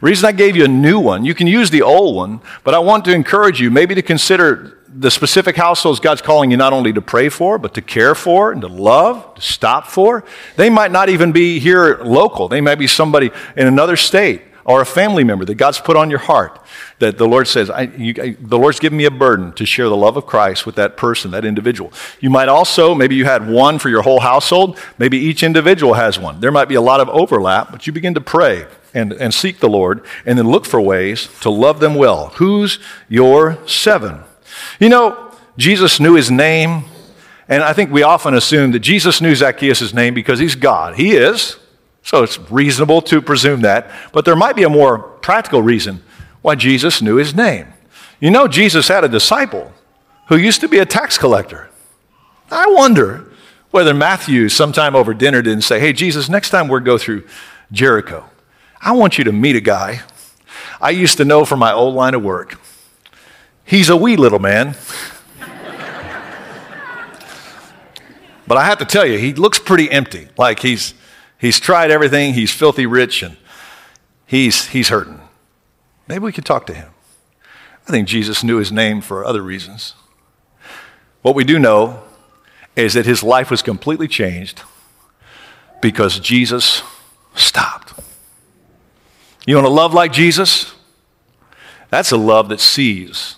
Reason 0.00 0.26
I 0.26 0.32
gave 0.32 0.56
you 0.56 0.64
a 0.64 0.68
new 0.68 0.98
one, 0.98 1.24
you 1.24 1.34
can 1.34 1.46
use 1.46 1.70
the 1.70 1.82
old 1.82 2.16
one, 2.16 2.40
but 2.64 2.74
I 2.74 2.80
want 2.80 3.04
to 3.04 3.14
encourage 3.14 3.60
you 3.60 3.70
maybe 3.70 3.94
to 3.94 4.02
consider 4.02 4.78
the 4.94 5.10
specific 5.10 5.56
households 5.56 6.00
God's 6.00 6.22
calling 6.22 6.50
you 6.50 6.56
not 6.56 6.72
only 6.72 6.92
to 6.92 7.02
pray 7.02 7.28
for, 7.28 7.58
but 7.58 7.74
to 7.74 7.82
care 7.82 8.14
for 8.14 8.52
and 8.52 8.60
to 8.60 8.68
love, 8.68 9.34
to 9.34 9.42
stop 9.42 9.86
for. 9.86 10.24
They 10.56 10.70
might 10.70 10.92
not 10.92 11.08
even 11.08 11.32
be 11.32 11.58
here 11.58 11.98
local. 12.02 12.48
They 12.48 12.60
might 12.60 12.78
be 12.78 12.86
somebody 12.86 13.30
in 13.56 13.66
another 13.66 13.96
state 13.96 14.42
or 14.64 14.80
a 14.80 14.86
family 14.86 15.24
member 15.24 15.44
that 15.44 15.54
God's 15.54 15.80
put 15.80 15.96
on 15.96 16.10
your 16.10 16.20
heart 16.20 16.60
that 16.98 17.18
the 17.18 17.26
Lord 17.26 17.48
says, 17.48 17.68
I, 17.68 17.82
you, 17.82 18.14
I, 18.22 18.36
the 18.38 18.58
Lord's 18.58 18.78
given 18.78 18.96
me 18.96 19.06
a 19.06 19.10
burden 19.10 19.52
to 19.54 19.66
share 19.66 19.88
the 19.88 19.96
love 19.96 20.16
of 20.16 20.26
Christ 20.26 20.66
with 20.66 20.76
that 20.76 20.96
person, 20.96 21.32
that 21.32 21.44
individual. 21.44 21.92
You 22.20 22.30
might 22.30 22.48
also, 22.48 22.94
maybe 22.94 23.16
you 23.16 23.24
had 23.24 23.48
one 23.48 23.78
for 23.78 23.88
your 23.88 24.02
whole 24.02 24.20
household. 24.20 24.78
Maybe 24.98 25.18
each 25.18 25.42
individual 25.42 25.94
has 25.94 26.18
one. 26.18 26.40
There 26.40 26.52
might 26.52 26.68
be 26.68 26.76
a 26.76 26.80
lot 26.80 27.00
of 27.00 27.08
overlap, 27.08 27.72
but 27.72 27.86
you 27.86 27.92
begin 27.92 28.14
to 28.14 28.20
pray 28.20 28.66
and, 28.94 29.12
and 29.14 29.34
seek 29.34 29.58
the 29.58 29.68
Lord 29.68 30.04
and 30.24 30.38
then 30.38 30.48
look 30.48 30.64
for 30.64 30.80
ways 30.80 31.28
to 31.40 31.50
love 31.50 31.80
them 31.80 31.94
well. 31.94 32.28
Who's 32.36 32.78
your 33.08 33.58
seven? 33.66 34.20
You 34.80 34.88
know, 34.88 35.32
Jesus 35.56 36.00
knew 36.00 36.14
his 36.14 36.30
name, 36.30 36.84
and 37.48 37.62
I 37.62 37.72
think 37.72 37.90
we 37.90 38.02
often 38.02 38.34
assume 38.34 38.72
that 38.72 38.80
Jesus 38.80 39.20
knew 39.20 39.34
Zacchaeus' 39.34 39.92
name 39.92 40.14
because 40.14 40.38
he's 40.38 40.54
God. 40.54 40.96
He 40.96 41.12
is, 41.12 41.58
so 42.02 42.22
it's 42.22 42.38
reasonable 42.50 43.02
to 43.02 43.20
presume 43.20 43.62
that. 43.62 43.90
But 44.12 44.24
there 44.24 44.36
might 44.36 44.56
be 44.56 44.62
a 44.62 44.68
more 44.70 44.98
practical 44.98 45.62
reason 45.62 46.02
why 46.40 46.54
Jesus 46.54 47.02
knew 47.02 47.16
his 47.16 47.34
name. 47.34 47.66
You 48.20 48.30
know, 48.30 48.48
Jesus 48.48 48.88
had 48.88 49.04
a 49.04 49.08
disciple 49.08 49.72
who 50.28 50.36
used 50.36 50.60
to 50.60 50.68
be 50.68 50.78
a 50.78 50.86
tax 50.86 51.18
collector. 51.18 51.68
I 52.50 52.66
wonder 52.70 53.28
whether 53.70 53.94
Matthew, 53.94 54.48
sometime 54.48 54.94
over 54.94 55.14
dinner, 55.14 55.42
didn't 55.42 55.64
say, 55.64 55.80
Hey, 55.80 55.92
Jesus, 55.92 56.28
next 56.28 56.50
time 56.50 56.68
we 56.68 56.80
go 56.80 56.98
through 56.98 57.26
Jericho, 57.70 58.28
I 58.80 58.92
want 58.92 59.18
you 59.18 59.24
to 59.24 59.32
meet 59.32 59.56
a 59.56 59.60
guy 59.60 60.02
I 60.80 60.90
used 60.90 61.16
to 61.18 61.24
know 61.24 61.44
from 61.44 61.60
my 61.60 61.72
old 61.72 61.94
line 61.94 62.14
of 62.14 62.22
work. 62.22 62.58
He's 63.72 63.88
a 63.88 63.96
wee 63.96 64.16
little 64.16 64.38
man. 64.38 64.76
but 68.46 68.58
I 68.58 68.66
have 68.66 68.76
to 68.80 68.84
tell 68.84 69.06
you, 69.06 69.16
he 69.16 69.32
looks 69.32 69.58
pretty 69.58 69.90
empty. 69.90 70.28
Like 70.36 70.58
he's, 70.58 70.92
he's 71.38 71.58
tried 71.58 71.90
everything, 71.90 72.34
he's 72.34 72.50
filthy 72.50 72.84
rich, 72.84 73.22
and 73.22 73.38
he's, 74.26 74.66
he's 74.66 74.90
hurting. 74.90 75.22
Maybe 76.06 76.22
we 76.22 76.32
could 76.32 76.44
talk 76.44 76.66
to 76.66 76.74
him. 76.74 76.90
I 77.88 77.90
think 77.90 78.08
Jesus 78.08 78.44
knew 78.44 78.58
his 78.58 78.70
name 78.70 79.00
for 79.00 79.24
other 79.24 79.40
reasons. 79.40 79.94
What 81.22 81.34
we 81.34 81.42
do 81.42 81.58
know 81.58 82.02
is 82.76 82.92
that 82.92 83.06
his 83.06 83.22
life 83.22 83.50
was 83.50 83.62
completely 83.62 84.06
changed 84.06 84.60
because 85.80 86.20
Jesus 86.20 86.82
stopped. 87.34 87.94
You 89.46 89.54
want 89.54 89.64
to 89.64 89.72
love 89.72 89.94
like 89.94 90.12
Jesus? 90.12 90.74
That's 91.88 92.12
a 92.12 92.18
love 92.18 92.50
that 92.50 92.60
sees. 92.60 93.36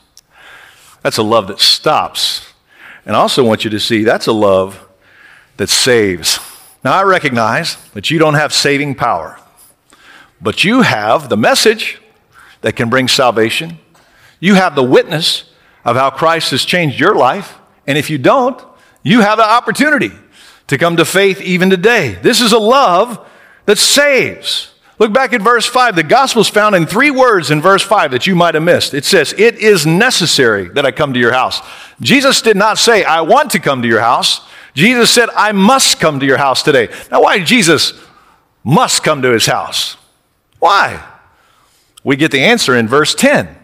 That's 1.05 1.19
a 1.19 1.23
love 1.23 1.49
that 1.49 1.61
stops. 1.61 2.51
And 3.05 3.15
I 3.15 3.19
also 3.19 3.45
want 3.45 3.63
you 3.63 3.71
to 3.71 3.79
see 3.79 4.05
that's 4.05 4.27
a 4.27 4.33
love 4.33 4.89
that 5.59 5.69
saves. 5.69 6.39
Now, 6.83 6.95
I 6.95 7.03
recognize 7.03 7.77
that 7.91 8.11
you 8.11 8.19
don't 8.19 8.35
have 8.35 8.55
saving 8.55 8.95
power, 8.95 9.39
but 10.41 10.65
you 10.65 10.81
have 10.81 11.29
the 11.29 11.37
message 11.37 12.01
that 12.63 12.75
can 12.75 12.89
bring 12.89 13.07
salvation. 13.07 13.79
You 14.41 14.55
have 14.55 14.75
the 14.75 14.83
witness 14.83 15.45
of 15.85 15.97
how 15.97 16.09
Christ 16.09 16.51
has 16.53 16.65
changed 16.65 16.99
your 16.99 17.15
life. 17.15 17.59
And 17.87 17.99
if 17.99 18.09
you 18.09 18.17
don't, 18.17 18.61
you 19.03 19.21
have 19.21 19.37
the 19.37 19.47
opportunity 19.47 20.11
to 20.69 20.79
come 20.79 20.97
to 20.97 21.05
faith 21.05 21.43
even 21.43 21.69
today. 21.69 22.19
This 22.23 22.41
is 22.41 22.53
a 22.53 22.59
love 22.59 23.29
that 23.67 23.77
saves. 23.77 24.74
Look 24.99 25.13
back 25.13 25.33
at 25.33 25.43
verse 25.43 25.67
5. 25.67 25.97
The 25.97 26.03
gospel 26.05 26.43
is 26.43 26.49
found 26.49 26.77
in 26.77 26.87
three 26.87 27.11
words 27.11 27.51
in 27.51 27.61
verse 27.61 27.83
5 27.83 28.13
that 28.13 28.27
you 28.27 28.35
might 28.35 28.55
have 28.55 28.63
missed. 28.63 28.95
It 28.95 29.05
says, 29.05 29.35
It 29.37 29.57
is 29.57 29.87
necessary 29.87 30.69
that 30.69 30.87
I 30.87 30.93
come 30.93 31.13
to 31.15 31.19
your 31.19 31.33
house. 31.33 31.61
Jesus 32.01 32.43
did 32.43 32.57
not 32.57 32.79
say, 32.79 33.03
I 33.03 33.23
want 33.23 33.51
to 33.53 33.59
come 33.59 33.83
to 33.83 33.89
your 33.89 34.01
house. 34.01 34.47
Jesus 34.75 35.11
said, 35.11 35.29
I 35.37 35.53
must 35.53 36.01
come 36.01 36.21
to 36.21 36.27
your 36.27 36.37
house 36.37 36.63
today. 36.63 36.89
Now, 37.11 37.23
why 37.23 37.39
did 37.39 37.47
Jesus 37.47 37.93
must 38.63 39.03
come 39.03 39.23
to 39.23 39.31
his 39.31 39.47
house? 39.47 39.97
Why? 40.59 41.05
We 42.05 42.17
get 42.17 42.31
the 42.31 42.41
answer 42.41 42.77
in 42.77 42.87
verse 42.87 43.15
10, 43.15 43.57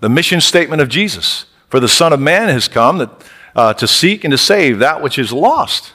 the 0.00 0.08
mission 0.08 0.40
statement 0.40 0.82
of 0.82 0.88
Jesus. 0.88 1.46
For 1.68 1.80
the 1.80 1.88
Son 1.88 2.12
of 2.12 2.20
Man 2.20 2.48
has 2.48 2.68
come 2.68 2.98
that, 2.98 3.10
uh, 3.54 3.74
to 3.74 3.88
seek 3.88 4.22
and 4.22 4.32
to 4.32 4.38
save 4.38 4.78
that 4.78 5.02
which 5.02 5.18
is 5.18 5.32
lost. 5.32 5.94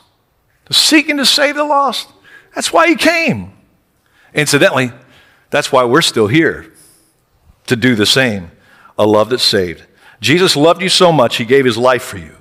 To 0.66 0.74
seek 0.74 1.10
and 1.10 1.20
to 1.20 1.26
save 1.26 1.56
the 1.56 1.64
lost. 1.64 2.10
That's 2.56 2.74
why 2.74 2.88
he 2.88 2.96
came. 2.96 3.54
Incidentally, 4.34 4.92
that's 5.50 5.72
why 5.72 5.84
we're 5.84 6.02
still 6.02 6.28
here 6.28 6.72
to 7.68 7.76
do 7.76 7.96
the 7.96 8.06
same. 8.06 8.52
A 8.98 9.06
love 9.06 9.30
that 9.30 9.40
saved. 9.40 9.84
Jesus 10.20 10.56
loved 10.56 10.82
you 10.82 10.90
so 10.90 11.12
much, 11.12 11.38
he 11.38 11.46
gave 11.46 11.66
his 11.66 11.78
life 11.78 12.04
for 12.04 12.18
you. 12.18 12.36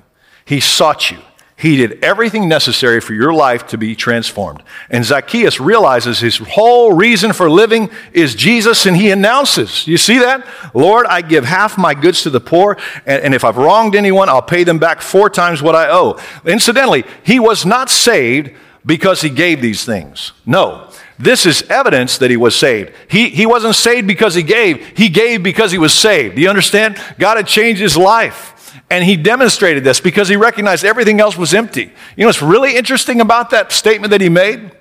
He 0.44 0.60
sought 0.60 1.10
you. 1.10 1.18
He 1.60 1.76
did 1.76 2.02
everything 2.02 2.48
necessary 2.48 3.02
for 3.02 3.12
your 3.12 3.34
life 3.34 3.66
to 3.66 3.76
be 3.76 3.94
transformed. 3.94 4.62
And 4.88 5.04
Zacchaeus 5.04 5.60
realizes 5.60 6.18
his 6.18 6.38
whole 6.38 6.94
reason 6.94 7.34
for 7.34 7.50
living 7.50 7.90
is 8.14 8.34
Jesus, 8.34 8.86
and 8.86 8.96
he 8.96 9.10
announces, 9.10 9.86
You 9.86 9.98
see 9.98 10.18
that? 10.20 10.46
Lord, 10.72 11.04
I 11.06 11.20
give 11.20 11.44
half 11.44 11.76
my 11.76 11.92
goods 11.92 12.22
to 12.22 12.30
the 12.30 12.40
poor, 12.40 12.78
and, 13.04 13.24
and 13.24 13.34
if 13.34 13.44
I've 13.44 13.58
wronged 13.58 13.94
anyone, 13.94 14.30
I'll 14.30 14.40
pay 14.40 14.64
them 14.64 14.78
back 14.78 15.02
four 15.02 15.28
times 15.28 15.60
what 15.60 15.76
I 15.76 15.90
owe. 15.90 16.18
Incidentally, 16.46 17.04
he 17.24 17.38
was 17.38 17.66
not 17.66 17.90
saved 17.90 18.52
because 18.86 19.20
he 19.20 19.28
gave 19.28 19.60
these 19.60 19.84
things. 19.84 20.32
No. 20.46 20.89
This 21.20 21.44
is 21.44 21.62
evidence 21.68 22.16
that 22.18 22.30
he 22.30 22.38
was 22.38 22.56
saved. 22.56 22.92
He, 23.06 23.28
he 23.28 23.44
wasn't 23.44 23.74
saved 23.74 24.06
because 24.06 24.34
he 24.34 24.42
gave, 24.42 24.96
he 24.96 25.10
gave 25.10 25.42
because 25.42 25.70
he 25.70 25.76
was 25.76 25.92
saved. 25.92 26.36
Do 26.36 26.40
you 26.40 26.48
understand? 26.48 26.98
God 27.18 27.36
had 27.36 27.46
changed 27.46 27.80
his 27.80 27.94
life. 27.94 28.56
And 28.88 29.04
he 29.04 29.16
demonstrated 29.16 29.84
this 29.84 30.00
because 30.00 30.28
he 30.28 30.36
recognized 30.36 30.82
everything 30.82 31.20
else 31.20 31.36
was 31.36 31.52
empty. 31.52 31.92
You 32.16 32.24
know 32.24 32.26
what's 32.26 32.40
really 32.40 32.74
interesting 32.74 33.20
about 33.20 33.50
that 33.50 33.70
statement 33.70 34.12
that 34.12 34.22
he 34.22 34.30
made? 34.30 34.72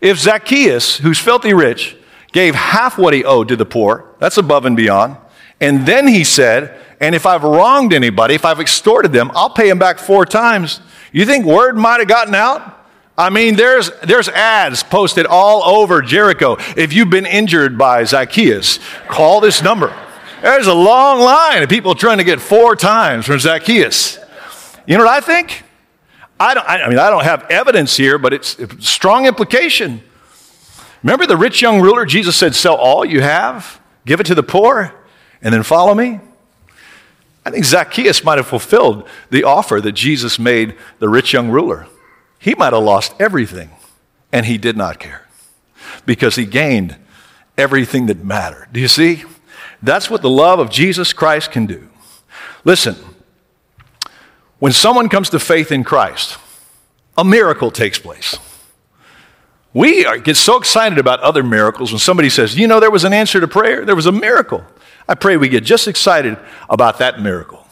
If 0.00 0.18
Zacchaeus, 0.18 0.96
who's 0.96 1.18
filthy 1.18 1.52
rich, 1.52 1.96
gave 2.32 2.54
half 2.54 2.96
what 2.96 3.12
he 3.12 3.22
owed 3.22 3.48
to 3.48 3.56
the 3.56 3.66
poor, 3.66 4.16
that's 4.18 4.38
above 4.38 4.64
and 4.64 4.76
beyond. 4.76 5.18
And 5.60 5.86
then 5.86 6.08
he 6.08 6.24
said, 6.24 6.80
and 6.98 7.14
if 7.14 7.26
I've 7.26 7.42
wronged 7.42 7.92
anybody, 7.92 8.34
if 8.34 8.46
I've 8.46 8.60
extorted 8.60 9.12
them, 9.12 9.30
I'll 9.34 9.50
pay 9.50 9.68
them 9.68 9.78
back 9.78 9.98
four 9.98 10.24
times. 10.24 10.80
You 11.12 11.26
think 11.26 11.44
word 11.44 11.76
might 11.76 12.00
have 12.00 12.08
gotten 12.08 12.34
out? 12.34 12.83
I 13.16 13.30
mean, 13.30 13.54
there's, 13.54 13.90
there's 14.00 14.28
ads 14.28 14.82
posted 14.82 15.24
all 15.26 15.62
over 15.62 16.02
Jericho. 16.02 16.56
If 16.76 16.92
you've 16.92 17.10
been 17.10 17.26
injured 17.26 17.78
by 17.78 18.02
Zacchaeus, 18.04 18.80
call 19.06 19.40
this 19.40 19.62
number. 19.62 19.94
There's 20.42 20.66
a 20.66 20.74
long 20.74 21.20
line 21.20 21.62
of 21.62 21.68
people 21.68 21.94
trying 21.94 22.18
to 22.18 22.24
get 22.24 22.40
four 22.40 22.74
times 22.74 23.24
from 23.24 23.38
Zacchaeus. 23.38 24.18
You 24.86 24.98
know 24.98 25.04
what 25.04 25.12
I 25.12 25.20
think? 25.20 25.62
I, 26.40 26.54
don't, 26.54 26.68
I 26.68 26.88
mean, 26.88 26.98
I 26.98 27.08
don't 27.08 27.24
have 27.24 27.44
evidence 27.50 27.96
here, 27.96 28.18
but 28.18 28.32
it's 28.32 28.58
strong 28.80 29.26
implication. 29.26 30.02
Remember 31.04 31.24
the 31.26 31.36
rich 31.36 31.62
young 31.62 31.80
ruler? 31.80 32.04
Jesus 32.04 32.34
said, 32.34 32.54
Sell 32.54 32.74
all 32.74 33.04
you 33.04 33.20
have, 33.20 33.80
give 34.04 34.20
it 34.20 34.26
to 34.26 34.34
the 34.34 34.42
poor, 34.42 34.92
and 35.40 35.54
then 35.54 35.62
follow 35.62 35.94
me. 35.94 36.18
I 37.46 37.50
think 37.50 37.64
Zacchaeus 37.64 38.24
might 38.24 38.38
have 38.38 38.46
fulfilled 38.46 39.08
the 39.30 39.44
offer 39.44 39.80
that 39.80 39.92
Jesus 39.92 40.38
made 40.38 40.76
the 40.98 41.08
rich 41.08 41.32
young 41.32 41.50
ruler. 41.50 41.86
He 42.44 42.54
might 42.54 42.74
have 42.74 42.82
lost 42.82 43.14
everything, 43.18 43.70
and 44.30 44.44
he 44.44 44.58
did 44.58 44.76
not 44.76 44.98
care 44.98 45.26
because 46.04 46.36
he 46.36 46.44
gained 46.44 46.94
everything 47.56 48.04
that 48.04 48.22
mattered. 48.22 48.68
Do 48.70 48.80
you 48.80 48.88
see? 48.88 49.24
That's 49.82 50.10
what 50.10 50.20
the 50.20 50.28
love 50.28 50.58
of 50.58 50.68
Jesus 50.68 51.14
Christ 51.14 51.50
can 51.52 51.64
do. 51.64 51.88
Listen, 52.62 52.96
when 54.58 54.72
someone 54.72 55.08
comes 55.08 55.30
to 55.30 55.38
faith 55.38 55.72
in 55.72 55.84
Christ, 55.84 56.36
a 57.16 57.24
miracle 57.24 57.70
takes 57.70 57.98
place. 57.98 58.38
We 59.72 60.04
are, 60.04 60.18
get 60.18 60.36
so 60.36 60.58
excited 60.58 60.98
about 60.98 61.20
other 61.20 61.42
miracles 61.42 61.92
when 61.92 61.98
somebody 61.98 62.28
says, 62.28 62.58
You 62.58 62.68
know, 62.68 62.78
there 62.78 62.90
was 62.90 63.04
an 63.04 63.14
answer 63.14 63.40
to 63.40 63.48
prayer, 63.48 63.86
there 63.86 63.96
was 63.96 64.04
a 64.04 64.12
miracle. 64.12 64.62
I 65.08 65.14
pray 65.14 65.38
we 65.38 65.48
get 65.48 65.64
just 65.64 65.88
excited 65.88 66.36
about 66.68 66.98
that 66.98 67.22
miracle 67.22 67.66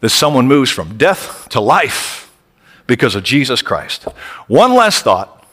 that 0.00 0.10
someone 0.10 0.46
moves 0.46 0.70
from 0.70 0.98
death 0.98 1.48
to 1.48 1.60
life 1.60 2.21
because 2.92 3.14
of 3.14 3.22
Jesus 3.22 3.62
Christ. 3.62 4.02
One 4.48 4.74
last 4.74 5.02
thought, 5.02 5.46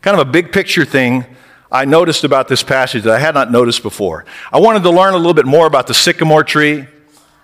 kind 0.00 0.18
of 0.18 0.26
a 0.26 0.30
big 0.30 0.50
picture 0.50 0.86
thing 0.86 1.26
I 1.70 1.84
noticed 1.84 2.24
about 2.24 2.48
this 2.48 2.62
passage 2.62 3.02
that 3.02 3.14
I 3.14 3.18
had 3.18 3.34
not 3.34 3.52
noticed 3.52 3.82
before. 3.82 4.24
I 4.50 4.60
wanted 4.60 4.82
to 4.84 4.90
learn 4.90 5.12
a 5.12 5.18
little 5.18 5.34
bit 5.34 5.44
more 5.44 5.66
about 5.66 5.88
the 5.88 5.92
sycamore 5.92 6.42
tree. 6.42 6.86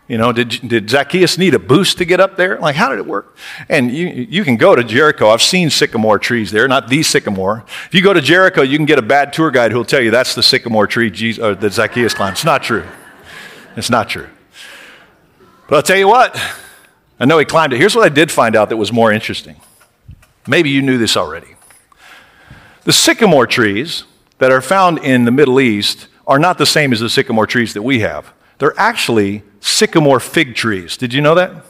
You 0.09 0.17
know, 0.17 0.33
did, 0.33 0.49
did 0.67 0.88
Zacchaeus 0.88 1.37
need 1.37 1.53
a 1.53 1.59
boost 1.59 1.99
to 1.99 2.07
get 2.07 2.19
up 2.19 2.38
there? 2.38 2.59
Like, 2.59 2.77
how 2.77 2.88
did 2.88 2.99
it 2.99 3.05
work? 3.05 3.37
And 3.69 3.91
you, 3.91 4.07
you 4.07 4.43
can 4.43 4.57
go 4.57 4.75
to 4.75 4.83
Jericho. 4.83 5.29
I've 5.29 5.43
seen 5.43 5.69
sycamore 5.69 6.19
trees 6.19 6.51
there, 6.51 6.67
not 6.67 6.88
the 6.88 7.03
sycamore. 7.03 7.62
If 7.88 7.95
you 7.95 8.01
go 8.01 8.15
to 8.15 8.23
Jericho, 8.23 8.62
you 8.62 8.79
can 8.79 8.87
get 8.87 8.99
a 8.99 9.03
bad 9.03 9.35
tour 9.35 9.51
guide 9.51 9.71
who'll 9.71 9.85
tell 9.85 10.01
you 10.01 10.11
that's 10.11 10.35
the 10.35 10.43
sycamore 10.43 10.87
tree 10.87 11.11
Jesus, 11.11 11.59
that 11.61 11.73
Zacchaeus 11.75 12.15
climbed. 12.15 12.37
It's 12.37 12.45
not 12.45 12.62
true. 12.62 12.87
It's 13.77 13.91
not 13.91 14.09
true. 14.09 14.29
But 15.69 15.77
I'll 15.77 15.83
tell 15.83 15.99
you 15.99 16.09
what, 16.09 16.41
I 17.23 17.25
know 17.25 17.39
he 17.39 17.45
climbed 17.45 17.73
it. 17.73 17.77
Here's 17.77 17.95
what 17.95 18.05
I 18.05 18.09
did 18.09 18.33
find 18.33 18.57
out 18.57 18.69
that 18.71 18.77
was 18.77 18.93
more 18.93 19.13
interesting. 19.13 19.55
Maybe 20.49 20.71
you 20.71 20.83
knew 20.83 20.99
this 20.99 21.17
already. 21.17 21.55
The 22.83 22.93
sycamore 22.93 23.47
trees 23.47 24.03
that 24.39 24.51
are 24.51 24.61
found 24.61 24.99
in 24.99 25.25
the 25.25 25.31
Middle 25.31 25.61
East 25.61 26.09
are 26.27 26.41
not 26.41 26.59
the 26.59 26.67
same 26.67 26.93
as 26.93 26.99
the 26.99 27.09
sycamore 27.09 27.47
trees 27.47 27.75
that 27.75 27.83
we 27.83 28.01
have. 28.01 28.33
They're 28.59 28.77
actually 28.77 29.45
sycamore 29.61 30.19
fig 30.19 30.57
trees. 30.57 30.97
Did 30.97 31.15
you 31.15 31.21
know 31.21 31.37
that? 31.37 31.65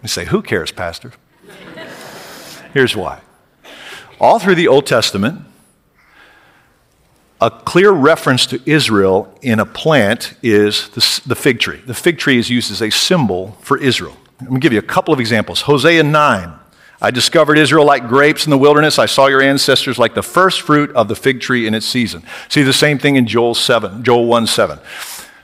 You 0.00 0.08
say, 0.08 0.26
Who 0.26 0.42
cares, 0.42 0.70
Pastor? 0.70 1.12
Here's 2.72 2.94
why. 2.94 3.22
All 4.20 4.38
through 4.38 4.54
the 4.54 4.68
Old 4.68 4.86
Testament, 4.86 5.44
a 7.40 7.50
clear 7.50 7.90
reference 7.90 8.46
to 8.46 8.60
Israel 8.66 9.32
in 9.40 9.60
a 9.60 9.66
plant 9.66 10.34
is 10.42 10.90
the, 10.90 11.28
the, 11.28 11.34
fig 11.34 11.58
tree. 11.58 11.80
The 11.86 11.94
fig 11.94 12.18
tree 12.18 12.38
is 12.38 12.50
used 12.50 12.70
as 12.70 12.82
a 12.82 12.90
symbol 12.90 13.56
for 13.60 13.78
Israel. 13.78 14.16
Let 14.42 14.50
me 14.50 14.60
give 14.60 14.72
you 14.72 14.78
a 14.78 14.82
couple 14.82 15.14
of 15.14 15.20
examples. 15.20 15.62
Hosea 15.62 16.02
9 16.02 16.60
I 17.02 17.10
discovered 17.10 17.56
Israel 17.56 17.86
like 17.86 18.08
grapes 18.08 18.44
in 18.44 18.50
the 18.50 18.58
wilderness. 18.58 18.98
I 18.98 19.06
saw 19.06 19.26
your 19.26 19.40
ancestors 19.40 19.98
like 19.98 20.14
the 20.14 20.22
first 20.22 20.60
fruit 20.60 20.90
of 20.92 21.08
the 21.08 21.16
fig 21.16 21.40
tree 21.40 21.66
in 21.66 21.72
its 21.72 21.86
season. 21.86 22.22
See 22.50 22.62
the 22.62 22.74
same 22.74 22.98
thing 22.98 23.16
in 23.16 23.26
Joel 23.26 23.54
7, 23.54 24.04
Joel 24.04 24.26
1 24.26 24.46
7. 24.46 24.78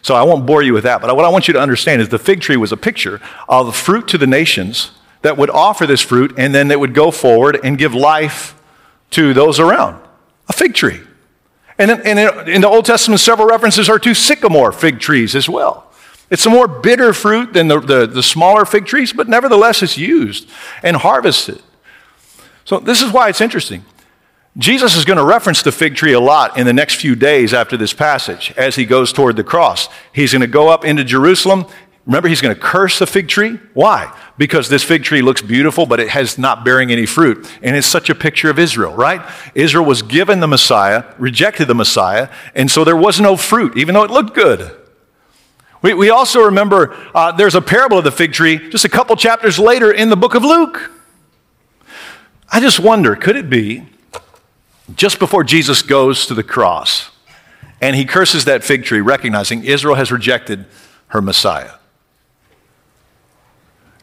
So 0.03 0.15
I 0.15 0.23
won't 0.23 0.45
bore 0.45 0.63
you 0.63 0.75
with 0.75 0.85
that, 0.85 1.01
but 1.01 1.15
what 1.17 1.25
I 1.25 1.29
want 1.31 1.49
you 1.49 1.55
to 1.55 1.61
understand 1.61 2.03
is 2.03 2.11
the 2.11 2.19
fig 2.19 2.41
tree 2.41 2.57
was 2.57 2.73
a 2.73 2.77
picture 2.77 3.21
of 3.49 3.75
fruit 3.75 4.07
to 4.09 4.19
the 4.19 4.27
nations 4.27 4.93
that 5.23 5.37
would 5.39 5.51
offer 5.51 5.87
this 5.87 6.03
fruit 6.03 6.35
and 6.37 6.55
then 6.55 6.69
that 6.69 6.79
would 6.79 6.95
go 6.95 7.11
forward 7.11 7.59
and 7.65 7.79
give 7.79 7.95
life 7.95 8.55
to 9.13 9.33
those 9.33 9.59
around. 9.59 10.01
A 10.49 10.53
fig 10.53 10.75
tree. 10.75 11.01
And 11.79 11.91
in, 11.91 12.19
in 12.49 12.61
the 12.63 12.69
Old 12.69 12.85
Testament, 12.85 13.21
several 13.21 13.49
references 13.49 13.89
are 13.89 13.99
to 13.99 14.15
sycamore 14.15 14.73
fig 14.73 14.99
trees 14.99 15.35
as 15.35 15.49
well. 15.49 15.93
It's 16.31 16.45
a 16.47 16.51
more 16.51 16.67
bitter 16.67 17.13
fruit 17.13 17.53
than 17.53 17.69
the, 17.69 17.81
the, 17.81 18.07
the, 18.07 18.23
smaller 18.23 18.65
fig 18.65 18.87
trees, 18.87 19.13
but 19.13 19.29
nevertheless 19.29 19.83
it's 19.83 19.97
used 19.97 20.49
and 20.83 20.97
harvested. 20.97 21.63
So 22.65 22.81
this 22.81 23.01
is 23.01 23.13
why 23.13 23.29
it's 23.29 23.41
interesting. 23.41 23.85
Jesus 24.59 24.97
is 24.97 25.05
going 25.05 25.19
to 25.19 25.25
reference 25.25 25.63
the 25.63 25.71
fig 25.71 25.95
tree 25.95 26.15
a 26.15 26.21
lot 26.21 26.59
in 26.59 26.67
the 26.67 26.73
next 26.73 26.95
few 26.95 27.15
days 27.15 27.53
after 27.53 27.77
this 27.77 27.93
passage 27.93 28.53
as 28.57 28.75
he 28.75 28.87
goes 28.87 29.13
toward 29.13 29.37
the 29.37 29.45
cross. 29.45 29.89
He's 30.13 30.33
going 30.33 30.41
to 30.41 30.47
go 30.47 30.69
up 30.69 30.85
into 30.85 31.05
Jerusalem. 31.05 31.67
Remember, 32.07 32.29
he's 32.29 32.41
going 32.41 32.55
to 32.55 32.61
curse 32.61 33.01
the 33.01 33.07
fig 33.07 33.27
tree. 33.27 33.59
Why? 33.75 34.17
Because 34.39 34.69
this 34.69 34.85
fig 34.85 35.03
tree 35.03 35.23
looks 35.23 35.43
beautiful, 35.43 35.87
but 35.87 35.99
it 35.99 36.09
has 36.09 36.39
not 36.39 36.65
bearing 36.65 36.93
any 36.93 37.05
fruit. 37.05 37.51
And 37.63 37.75
it's 37.75 37.87
such 37.87 38.09
a 38.09 38.15
picture 38.15 38.49
of 38.49 38.61
Israel, 38.61 38.95
right? 38.95 39.29
Israel 39.57 39.85
was 39.85 40.03
given 40.03 40.39
the 40.39 40.47
Messiah, 40.47 41.05
rejected 41.19 41.67
the 41.67 41.75
Messiah, 41.75 42.29
and 42.55 42.71
so 42.71 42.85
there 42.85 42.97
was 42.97 43.21
no 43.21 43.37
fruit, 43.37 43.77
even 43.77 43.95
though 43.95 44.05
it 44.05 44.11
looked 44.13 44.35
good. 44.35 44.71
We, 45.83 45.95
we 45.95 46.11
also 46.11 46.43
remember 46.43 46.97
uh, 47.13 47.33
there's 47.33 47.57
a 47.57 47.61
parable 47.61 47.99
of 47.99 48.05
the 48.05 48.13
fig 48.13 48.33
tree 48.33 48.71
just 48.71 48.85
a 48.85 48.89
couple 48.89 49.17
chapters 49.17 49.59
later 49.59 49.91
in 49.91 50.09
the 50.09 50.17
book 50.17 50.35
of 50.35 50.45
Luke. 50.45 50.93
I 52.49 52.61
just 52.61 52.79
wonder 52.79 53.17
could 53.17 53.37
it 53.37 53.51
be 53.51 53.87
just 54.95 55.19
before 55.19 55.43
Jesus 55.43 55.83
goes 55.83 56.27
to 56.27 56.35
the 56.35 56.45
cross 56.45 57.11
And 57.81 57.95
he 57.95 58.05
curses 58.05 58.47
that 58.47 58.65
fig 58.65 58.85
tree, 58.85 59.01
recognizing 59.01 59.65
Israel 59.65 59.97
has 59.97 60.11
rejected 60.11 60.67
her 61.09 61.21
Messiah. 61.21 61.73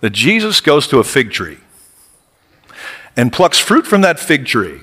That 0.03 0.09
Jesus 0.09 0.59
goes 0.59 0.85
to 0.89 0.99
a 0.99 1.03
fig 1.05 1.31
tree 1.31 1.59
and 3.15 3.31
plucks 3.31 3.57
fruit 3.57 3.87
from 3.87 4.01
that 4.01 4.19
fig 4.19 4.45
tree 4.45 4.81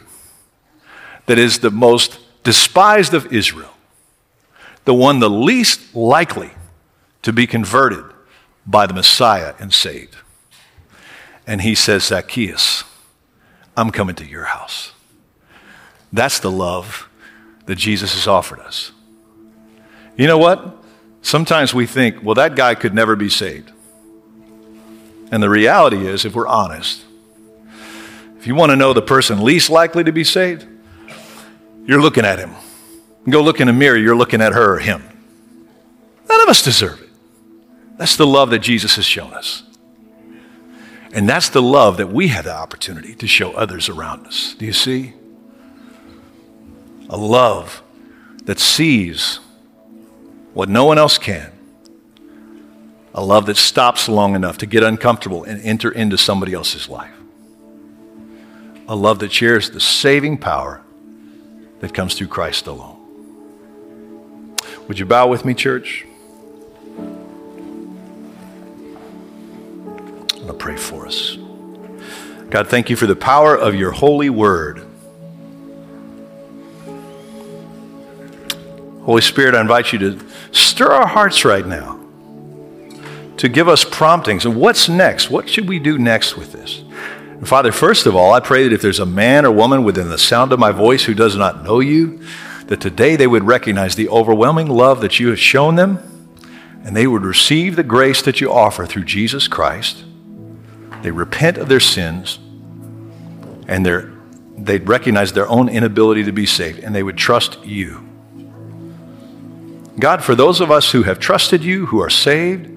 that 1.27 1.39
is 1.39 1.59
the 1.59 1.71
most 1.71 2.21
despised 2.43 3.13
of 3.13 3.31
Israel, 3.31 3.75
the 4.87 4.95
one 4.95 5.19
the 5.19 5.29
least 5.29 5.95
likely 5.95 6.53
to 7.21 7.35
be 7.35 7.47
converted 7.47 8.07
by 8.67 8.87
the 8.87 8.95
Messiah 8.95 9.53
and 9.59 9.75
saved. 9.75 10.17
And 11.47 11.61
he 11.61 11.75
says, 11.75 12.05
Zacchaeus, 12.05 12.85
I'm 13.77 13.91
coming 13.91 14.15
to 14.15 14.25
your 14.25 14.45
house. 14.45 14.93
That's 16.11 16.41
the 16.41 16.51
love 16.51 17.11
that 17.67 17.77
Jesus 17.77 18.15
has 18.15 18.27
offered 18.27 18.61
us. 18.61 18.91
You 20.17 20.27
know 20.27 20.39
what? 20.39 20.83
Sometimes 21.21 21.75
we 21.75 21.85
think, 21.85 22.23
well, 22.23 22.37
that 22.37 22.57
guy 22.57 22.75
could 22.75 22.95
never 22.95 23.17
be 23.17 23.29
saved. 23.29 23.71
And 25.31 25.43
the 25.43 25.51
reality 25.51 26.07
is, 26.07 26.25
if 26.25 26.35
we're 26.35 26.47
honest, 26.47 27.05
if 28.39 28.47
you 28.47 28.55
want 28.55 28.71
to 28.71 28.77
know 28.77 28.93
the 28.93 29.03
person 29.03 29.43
least 29.43 29.71
likely 29.71 30.03
to 30.05 30.13
be 30.13 30.25
saved, 30.25 30.67
you're 31.87 32.01
looking 32.01 32.25
at 32.25 32.39
him. 32.39 32.55
Go 33.29 33.43
look 33.43 33.61
in 33.61 33.69
a 33.69 33.73
mirror, 33.73 33.97
you're 33.97 34.17
looking 34.17 34.41
at 34.41 34.53
her 34.53 34.75
or 34.75 34.79
him. 34.79 35.03
None 36.29 36.41
of 36.43 36.49
us 36.49 36.63
deserve 36.63 37.03
it. 37.03 37.11
That's 37.97 38.17
the 38.17 38.27
love 38.27 38.51
that 38.51 38.61
Jesus 38.61 38.97
has 38.97 39.05
shown 39.05 39.35
us. 39.35 39.63
And 41.13 41.29
that's 41.29 41.49
the 41.49 41.61
love 41.61 41.97
that 41.99 42.09
we 42.09 42.29
have 42.29 42.45
the 42.45 42.55
opportunity 42.55 43.15
to 43.17 43.27
show 43.27 43.53
others 43.53 43.89
around 43.89 44.27
us. 44.27 44.55
Do 44.55 44.65
you 44.65 44.73
see? 44.73 45.15
A 47.09 47.17
love 47.17 47.83
that 48.45 48.59
sees 48.59 49.41
what 50.55 50.69
no 50.69 50.85
one 50.85 50.99
else 50.99 51.19
can. 51.19 51.53
A 53.13 53.25
love 53.25 53.47
that 53.47 53.57
stops 53.57 54.09
long 54.09 54.35
enough 54.37 54.59
to 54.59 54.67
get 54.67 54.85
uncomfortable 54.85 55.43
and 55.43 55.61
enter 55.63 55.91
into 55.91 56.17
somebody 56.17 56.55
else's 56.55 56.89
life. 56.89 57.15
A 58.87 58.95
love 58.95 59.19
that 59.21 59.33
shares 59.33 59.71
the 59.71 59.81
saving 59.81 60.39
power 60.39 60.83
that 61.81 61.93
comes 61.93 62.15
through 62.15 62.29
Christ 62.29 62.67
alone. 62.67 62.97
Would 64.87 64.99
you 64.99 65.07
bow 65.07 65.29
with 65.29 65.45
me, 65.45 65.55
church? 65.55 66.07
I'm 70.33 70.47
going 70.47 70.47
to 70.47 70.53
pray 70.55 70.77
for 70.77 71.07
us. 71.07 71.37
God, 72.49 72.69
thank 72.69 72.91
you 72.91 72.97
for 72.97 73.07
the 73.07 73.17
power 73.17 73.57
of 73.57 73.75
your 73.75 73.93
holy 73.93 74.31
word. 74.31 74.87
Holy 79.03 79.23
Spirit, 79.23 79.55
I 79.55 79.61
invite 79.61 79.93
you 79.93 79.99
to 79.99 80.21
stir 80.53 80.93
our 80.93 81.07
hearts 81.07 81.45
right 81.45 81.67
now 81.67 82.00
to 83.41 83.49
give 83.49 83.69
us 83.69 83.85
promptings. 83.85 84.45
And 84.45 84.55
what's 84.55 84.87
next? 84.87 85.31
What 85.31 85.49
should 85.49 85.67
we 85.67 85.79
do 85.79 85.97
next 85.97 86.37
with 86.37 86.53
this? 86.53 86.85
And 87.31 87.49
Father, 87.49 87.73
first 87.73 88.05
of 88.05 88.15
all, 88.15 88.35
I 88.35 88.41
pray 88.41 88.65
that 88.65 88.73
if 88.75 88.83
there's 88.83 88.99
a 88.99 89.07
man 89.07 89.47
or 89.47 89.51
woman 89.51 89.83
within 89.83 90.11
the 90.11 90.19
sound 90.19 90.53
of 90.53 90.59
my 90.59 90.73
voice 90.73 91.05
who 91.05 91.15
does 91.15 91.37
not 91.37 91.65
know 91.65 91.81
you, 91.81 92.21
that 92.67 92.83
today 92.83 93.17
they 93.17 93.27
would 93.27 93.45
recognize 93.45 93.97
the 93.97 94.11
overwhelming 94.11 94.69
love 94.69 95.01
that 95.01 95.19
you 95.19 95.29
have 95.29 95.41
shown 95.41 95.77
them, 95.77 95.99
and 96.85 96.95
they 96.95 97.07
would 97.07 97.23
receive 97.23 97.77
the 97.77 97.83
grace 97.83 98.21
that 98.21 98.43
you 98.43 98.53
offer 98.53 98.85
through 98.85 99.05
Jesus 99.05 99.49
Christ. 99.49 100.05
They 101.01 101.11
repent 101.11 101.57
of 101.57 101.71
their 101.71 101.81
sins, 101.81 102.39
and 103.67 103.87
they'd 103.87 104.87
recognize 104.87 105.33
their 105.33 105.49
own 105.49 105.71
inability 105.71 106.25
to 106.25 106.33
be 106.33 106.45
saved, 106.45 106.81
and 106.81 106.95
they 106.95 107.03
would 107.03 107.17
trust 107.17 107.65
you. 107.65 108.07
God, 109.99 110.23
for 110.23 110.35
those 110.35 110.61
of 110.61 110.71
us 110.71 110.93
who 110.93 111.05
have 111.05 111.19
trusted 111.19 111.65
you, 111.65 111.87
who 111.87 112.03
are 112.03 112.11
saved, 112.11 112.77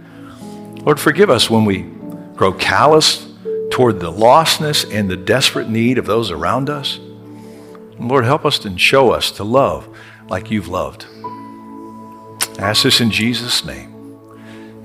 Lord, 0.85 0.99
forgive 0.99 1.29
us 1.29 1.49
when 1.49 1.65
we 1.65 1.83
grow 2.35 2.51
callous 2.51 3.27
toward 3.71 3.99
the 3.99 4.11
lostness 4.11 4.83
and 4.93 5.09
the 5.09 5.15
desperate 5.15 5.69
need 5.69 5.97
of 5.97 6.05
those 6.05 6.29
around 6.29 6.69
us. 6.69 6.99
Lord, 7.99 8.25
help 8.25 8.45
us 8.45 8.63
and 8.65 8.79
show 8.79 9.11
us 9.11 9.31
to 9.31 9.43
love 9.43 9.87
like 10.27 10.51
you've 10.51 10.67
loved. 10.67 11.05
I 12.59 12.69
ask 12.69 12.83
this 12.83 12.99
in 13.01 13.11
Jesus' 13.11 13.63
name. 13.63 14.19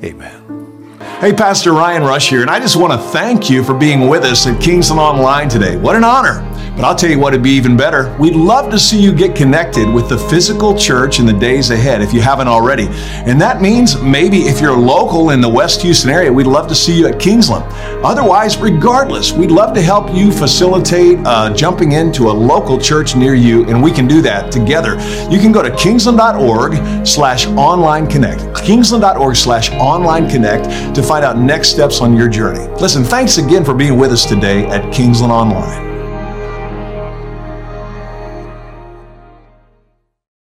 Amen. 0.05 0.97
Hey, 1.21 1.33
Pastor 1.33 1.73
Ryan 1.73 2.03
Rush 2.03 2.31
here, 2.31 2.43
and 2.43 2.51
I 2.51 2.61
just 2.61 2.77
want 2.77 2.93
to 2.93 3.09
thank 3.09 3.51
you 3.51 3.65
for 3.65 3.75
being 3.75 4.09
with 4.09 4.23
us 4.23 4.47
at 4.47 4.61
Kingsland 4.61 5.01
Online 5.01 5.49
today. 5.49 5.77
What 5.77 5.97
an 5.97 6.05
honor! 6.05 6.45
But 6.79 6.85
I'll 6.85 6.95
tell 6.95 7.11
you 7.11 7.19
what 7.19 7.35
it'd 7.35 7.43
be 7.43 7.51
even 7.51 7.77
better. 7.77 8.15
We'd 8.21 8.37
love 8.37 8.71
to 8.71 8.79
see 8.79 9.03
you 9.03 9.13
get 9.13 9.35
connected 9.35 9.93
with 9.93 10.09
the 10.09 10.17
physical 10.17 10.79
church 10.79 11.19
in 11.19 11.27
the 11.27 11.33
days 11.33 11.71
ahead 11.71 12.01
if 12.03 12.13
you 12.13 12.21
haven't 12.21 12.47
already. 12.47 12.87
And 13.27 13.41
that 13.41 13.61
means 13.61 14.01
maybe 14.01 14.43
if 14.43 14.61
you're 14.61 14.77
local 14.77 15.31
in 15.31 15.41
the 15.41 15.49
West 15.49 15.83
Houston 15.83 16.09
area, 16.09 16.33
we'd 16.33 16.47
love 16.47 16.69
to 16.69 16.77
see 16.77 16.97
you 16.97 17.09
at 17.09 17.19
Kingsland. 17.19 17.65
Otherwise, 18.05 18.59
regardless, 18.59 19.33
we'd 19.33 19.51
love 19.51 19.75
to 19.75 19.83
help 19.83 20.15
you 20.15 20.31
facilitate 20.31 21.19
uh, 21.27 21.53
jumping 21.53 21.93
into 21.93 22.31
a 22.31 22.33
local 22.33 22.79
church 22.79 23.17
near 23.17 23.35
you, 23.35 23.69
and 23.69 23.83
we 23.83 23.91
can 23.91 24.07
do 24.07 24.23
that 24.23 24.53
together. 24.53 24.93
You 25.29 25.41
can 25.41 25.51
go 25.51 25.63
to 25.63 25.75
kingsland.org 25.75 27.05
slash 27.05 27.49
online 27.49 28.07
connect. 28.07 28.55
Kingsland.org 28.55 29.35
slash 29.35 29.73
online 29.73 30.31
connect 30.31 30.95
to 30.95 31.03
find 31.03 31.25
out 31.25 31.39
next 31.39 31.71
steps 31.71 32.01
on 32.01 32.17
your 32.17 32.29
journey. 32.29 32.69
Listen, 32.81 33.03
thanks 33.03 33.39
again 33.39 33.65
for 33.65 33.75
being 33.75 33.99
with 33.99 34.13
us 34.13 34.25
today 34.25 34.65
at 34.67 34.93
Kingsland 34.95 35.33
Online. 35.33 35.88